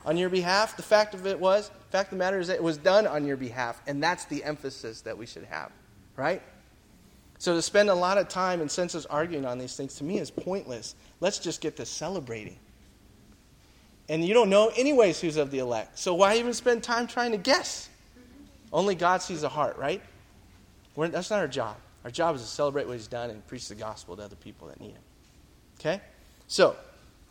[0.06, 2.56] on your behalf, the fact of it was, the fact of the matter is that
[2.56, 5.72] it was done on your behalf, and that's the emphasis that we should have,
[6.18, 6.42] right?
[7.38, 10.20] So to spend a lot of time and census arguing on these things to me
[10.20, 10.94] is pointless.
[11.22, 12.60] Let's just get to celebrating.
[14.10, 15.98] And you don't know anyways who's of the elect.
[15.98, 17.88] So why even spend time trying to guess?
[18.74, 20.02] Only God sees the heart, right?
[20.98, 21.78] We're, that's not our job.
[22.04, 24.68] Our job is to celebrate what He's done and preach the gospel to other people
[24.68, 25.02] that need Him.
[25.80, 26.02] Okay?
[26.48, 26.76] So,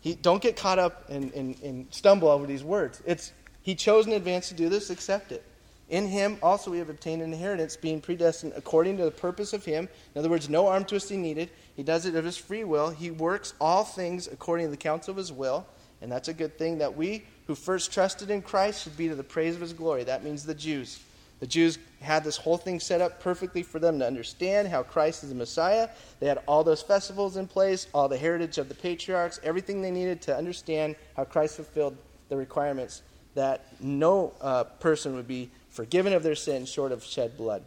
[0.01, 3.03] he, don't get caught up and, and, and stumble over these words.
[3.05, 5.43] It's He chose in advance to do this, accept it.
[5.89, 9.64] In Him also we have obtained an inheritance, being predestined according to the purpose of
[9.64, 9.89] Him.
[10.14, 11.51] In other words, no arm twisting needed.
[11.75, 12.91] He does it of His free will.
[12.91, 15.67] He works all things according to the counsel of His will.
[16.01, 19.17] And that's a good thing that we who first trusted in Christ should be to
[19.17, 20.05] the praise of His glory.
[20.05, 21.01] That means the Jews.
[21.41, 25.22] The Jews had this whole thing set up perfectly for them to understand how Christ
[25.22, 25.89] is the Messiah.
[26.18, 29.91] They had all those festivals in place, all the heritage of the patriarchs, everything they
[29.91, 31.97] needed to understand how Christ fulfilled
[32.28, 33.03] the requirements
[33.34, 37.62] that no uh, person would be forgiven of their sins short of shed blood.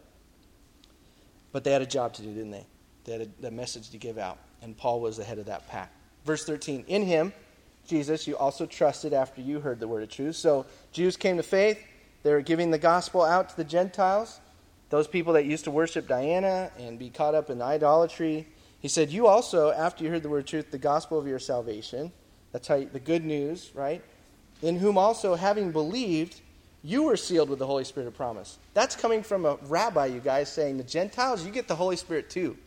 [1.51, 2.65] But they had a job to do, didn't they?
[3.05, 5.67] They had a, a message to give out, and Paul was the head of that
[5.67, 5.91] pack.
[6.25, 7.33] Verse 13 In him,
[7.87, 10.35] Jesus, you also trusted after you heard the word of truth.
[10.35, 11.79] So Jews came to faith.
[12.23, 14.39] They were giving the gospel out to the Gentiles,
[14.89, 18.47] those people that used to worship Diana and be caught up in idolatry.
[18.79, 22.11] He said, You also, after you heard the word truth, the gospel of your salvation,
[22.51, 24.03] that's how you, the good news, right?
[24.61, 26.41] In whom also, having believed,
[26.83, 28.57] you were sealed with the Holy Spirit of promise.
[28.73, 32.29] That's coming from a rabbi, you guys, saying, The Gentiles, you get the Holy Spirit
[32.29, 32.57] too.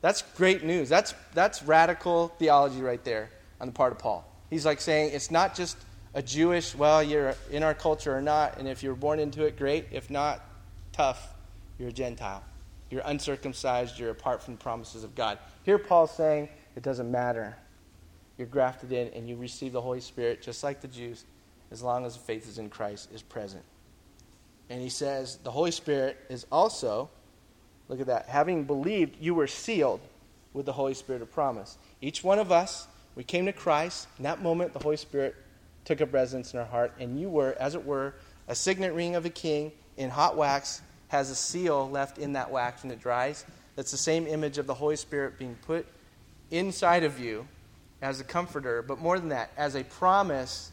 [0.00, 0.88] That's great news.
[0.88, 3.30] That's, that's radical theology right there
[3.60, 4.28] on the part of Paul.
[4.50, 5.76] He's like saying, It's not just
[6.14, 9.56] a Jewish, well, you're in our culture or not, and if you're born into it,
[9.56, 9.86] great.
[9.92, 10.44] If not,
[10.92, 11.34] tough.
[11.78, 12.44] You're a Gentile.
[12.90, 13.98] You're uncircumcised.
[13.98, 15.38] You're apart from the promises of God.
[15.64, 17.56] Here, Paul's saying it doesn't matter.
[18.36, 21.24] You're grafted in and you receive the Holy Spirit just like the Jews,
[21.70, 23.62] as long as the faith is in Christ is present.
[24.68, 27.08] And he says the Holy Spirit is also,
[27.88, 30.00] look at that, having believed, you were sealed
[30.52, 31.78] with the Holy Spirit of promise.
[32.00, 34.08] Each one of us, we came to Christ.
[34.18, 35.36] In that moment, the Holy Spirit
[35.84, 38.14] took up residence in our heart, and you were, as it were,
[38.48, 42.50] a signet ring of a king in hot wax, has a seal left in that
[42.50, 43.44] wax when it dries.
[43.76, 45.86] That's the same image of the Holy Spirit being put
[46.50, 47.46] inside of you
[48.00, 50.72] as a comforter, but more than that, as a promise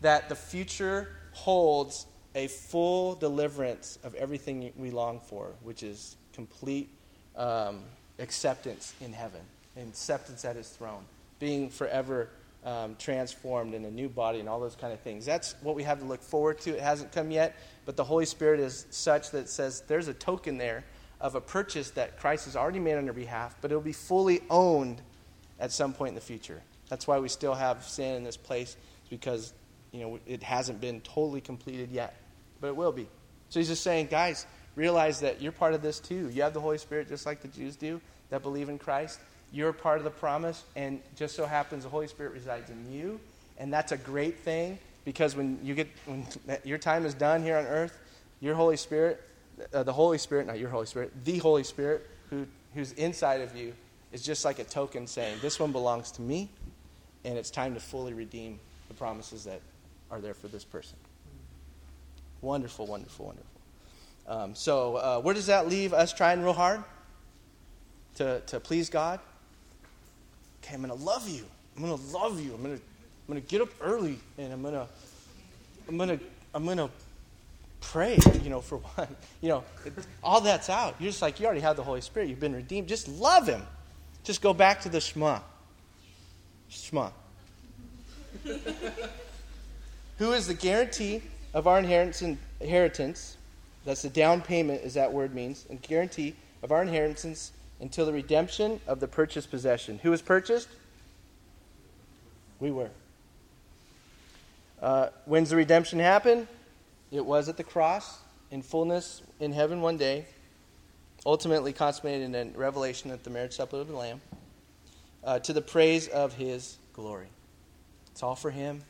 [0.00, 6.88] that the future holds a full deliverance of everything we long for, which is complete
[7.36, 7.80] um,
[8.18, 9.40] acceptance in heaven,
[9.76, 11.04] acceptance at his throne,
[11.38, 12.28] being forever
[12.64, 15.24] um, transformed in a new body and all those kind of things.
[15.24, 16.70] That's what we have to look forward to.
[16.70, 17.56] It hasn't come yet,
[17.86, 20.84] but the Holy Spirit is such that says there's a token there
[21.20, 24.40] of a purchase that Christ has already made on your behalf, but it'll be fully
[24.50, 25.00] owned
[25.58, 26.62] at some point in the future.
[26.88, 28.76] That's why we still have sin in this place,
[29.10, 29.52] because
[29.92, 32.16] you know it hasn't been totally completed yet,
[32.60, 33.06] but it will be.
[33.48, 34.46] So he's just saying, guys,
[34.76, 36.30] realize that you're part of this too.
[36.30, 38.00] You have the Holy Spirit just like the Jews do
[38.30, 39.20] that believe in Christ.
[39.52, 43.20] You're part of the promise, and just so happens the Holy Spirit resides in you,
[43.58, 46.26] and that's a great thing because when you get when
[46.64, 47.98] your time is done here on earth,
[48.40, 49.20] your Holy Spirit,
[49.74, 53.56] uh, the Holy Spirit, not your Holy Spirit, the Holy Spirit who who's inside of
[53.56, 53.72] you
[54.12, 56.48] is just like a token saying, "This one belongs to me,
[57.24, 59.60] and it's time to fully redeem the promises that
[60.10, 60.96] are there for this person."
[62.40, 63.60] Wonderful, wonderful, wonderful.
[64.26, 66.84] Um, so, uh, where does that leave us trying real hard
[68.14, 69.18] to, to please God?
[70.62, 71.44] Okay, I'm going to love you.
[71.76, 72.54] I'm going to love you.
[72.54, 74.86] I'm going to I'm going to get up early and I'm going to
[75.88, 76.90] I'm going to I'm going to
[77.80, 79.08] pray, you know, for one.
[79.40, 79.92] You know, it,
[80.22, 80.96] all that's out.
[80.98, 82.28] You're just like you already have the Holy Spirit.
[82.28, 82.88] You've been redeemed.
[82.88, 83.62] Just love him.
[84.24, 85.40] Just go back to the Shema.
[86.68, 87.10] Shema.
[90.18, 91.22] Who is the guarantee
[91.54, 93.36] of our inheritance?
[93.84, 98.12] That's the down payment, as that word means, and guarantee of our inheritance until the
[98.12, 99.98] redemption of the purchased possession.
[100.02, 100.68] Who was purchased?
[102.60, 102.90] We were.
[104.80, 106.46] Uh, when's the redemption happen?
[107.10, 108.18] It was at the cross,
[108.50, 110.26] in fullness, in heaven one day,
[111.26, 114.20] ultimately consummated in Revelation at the marriage supper of the Lamb,
[115.24, 117.28] uh, to the praise of His glory.
[118.12, 118.82] It's all for Him.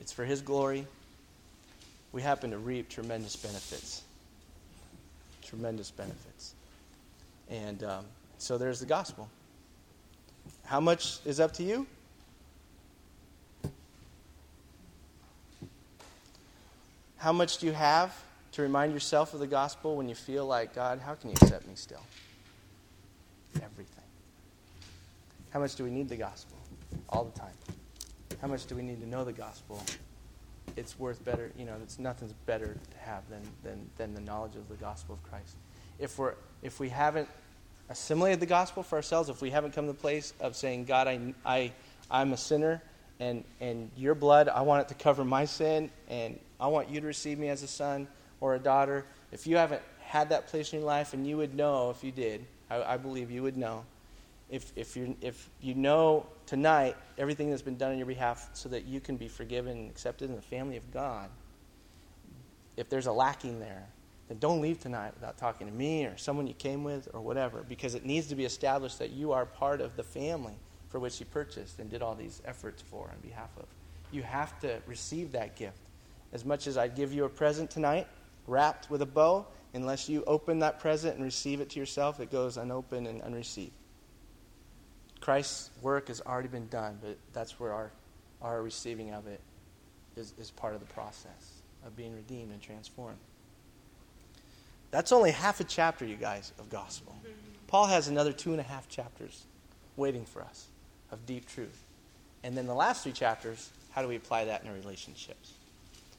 [0.00, 0.86] It's for His glory.
[2.12, 4.02] We happen to reap tremendous benefits.
[5.42, 6.54] Tremendous benefits.
[7.50, 8.04] And um,
[8.38, 9.28] so there's the gospel.
[10.64, 11.86] How much is up to you?
[17.16, 18.16] How much do you have
[18.52, 21.66] to remind yourself of the gospel when you feel like, God, how can you accept
[21.66, 22.02] me still?
[23.56, 24.04] Everything.
[25.50, 26.56] How much do we need the gospel?
[27.08, 27.52] All the time.
[28.40, 29.82] How much do we need to know the gospel?
[30.76, 34.54] It's worth better, you know, it's nothing's better to have than, than, than the knowledge
[34.54, 35.56] of the gospel of Christ.
[35.98, 37.28] If, we're, if we haven't
[37.90, 41.08] assimilated the gospel for ourselves, if we haven't come to the place of saying, God,
[41.08, 41.72] I, I,
[42.10, 42.80] I'm a sinner,
[43.18, 47.00] and, and your blood, I want it to cover my sin, and I want you
[47.00, 48.06] to receive me as a son
[48.40, 49.04] or a daughter.
[49.32, 52.12] If you haven't had that place in your life, and you would know if you
[52.12, 53.84] did, I, I believe you would know.
[54.48, 58.68] If, if, you if you know tonight everything that's been done on your behalf so
[58.70, 61.28] that you can be forgiven and accepted in the family of God,
[62.76, 63.86] if there's a lacking there,
[64.30, 67.64] then don't leave tonight without talking to me or someone you came with or whatever,
[67.68, 70.54] because it needs to be established that you are part of the family
[70.88, 73.66] for which He purchased and did all these efforts for on behalf of.
[74.12, 75.80] You have to receive that gift
[76.32, 78.06] as much as I'd give you a present tonight,
[78.46, 82.30] wrapped with a bow, unless you open that present and receive it to yourself, it
[82.30, 83.72] goes unopened and unreceived.
[85.18, 87.90] Christ's work has already been done, but that's where our,
[88.40, 89.40] our receiving of it
[90.14, 93.18] is, is part of the process of being redeemed and transformed.
[94.90, 97.14] That's only half a chapter, you guys, of gospel.
[97.66, 99.44] Paul has another two and a half chapters
[99.96, 100.66] waiting for us
[101.12, 101.84] of deep truth.
[102.42, 105.52] And then the last three chapters, how do we apply that in our relationships?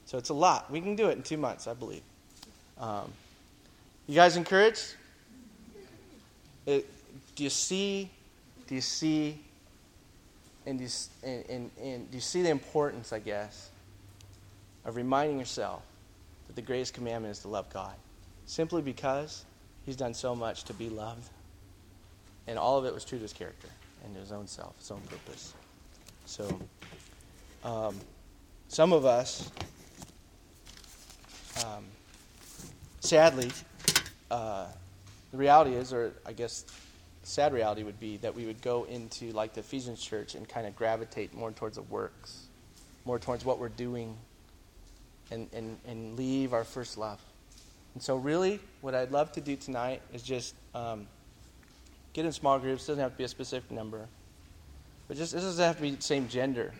[0.06, 0.70] So it's a lot.
[0.70, 2.02] We can do it in two months, I believe.
[2.78, 3.12] Um,
[4.06, 4.94] you guys encouraged?
[6.66, 6.88] It,
[7.34, 8.08] do you see?
[8.66, 9.38] Do you see?
[10.66, 10.90] And do you,
[11.22, 13.70] and, and, and do you see the importance, I guess,
[14.84, 15.82] of reminding yourself
[16.46, 17.94] that the greatest commandment is to love God?
[18.52, 19.46] Simply because
[19.86, 21.26] He's done so much to be loved.
[22.46, 23.68] And all of it was true to His character
[24.04, 25.54] and His own self, His own purpose.
[26.26, 26.60] So,
[27.64, 27.98] um,
[28.68, 29.50] some of us
[31.64, 31.84] um,
[33.00, 33.50] sadly,
[34.30, 34.66] uh,
[35.30, 36.66] the reality is, or I guess
[37.22, 40.66] sad reality would be that we would go into like the Ephesians church and kind
[40.66, 42.42] of gravitate more towards the works,
[43.06, 44.14] more towards what we're doing,
[45.30, 47.18] and, and, and leave our first love.
[47.94, 51.06] And so, really, what I'd love to do tonight is just um,
[52.12, 52.86] get in small groups.
[52.86, 54.08] Doesn't have to be a specific number,
[55.08, 56.72] but just it doesn't have to be the same gender.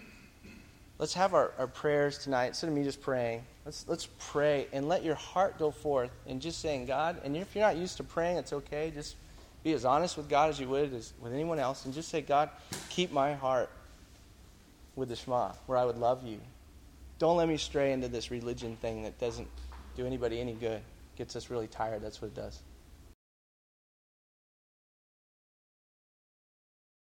[0.98, 3.42] Let's have our, our prayers tonight instead of me just praying.
[3.64, 7.54] Let's, let's pray and let your heart go forth and just saying, God, and if
[7.54, 8.92] you're not used to praying, it's okay.
[8.94, 9.16] Just
[9.64, 12.20] be as honest with God as you would as with anyone else and just say,
[12.20, 12.50] God,
[12.88, 13.70] keep my heart
[14.94, 16.38] with the Shema, where I would love you.
[17.18, 19.48] Don't let me stray into this religion thing that doesn't
[19.96, 20.82] do anybody any good.
[21.16, 22.02] Gets us really tired.
[22.02, 22.62] That's what it does.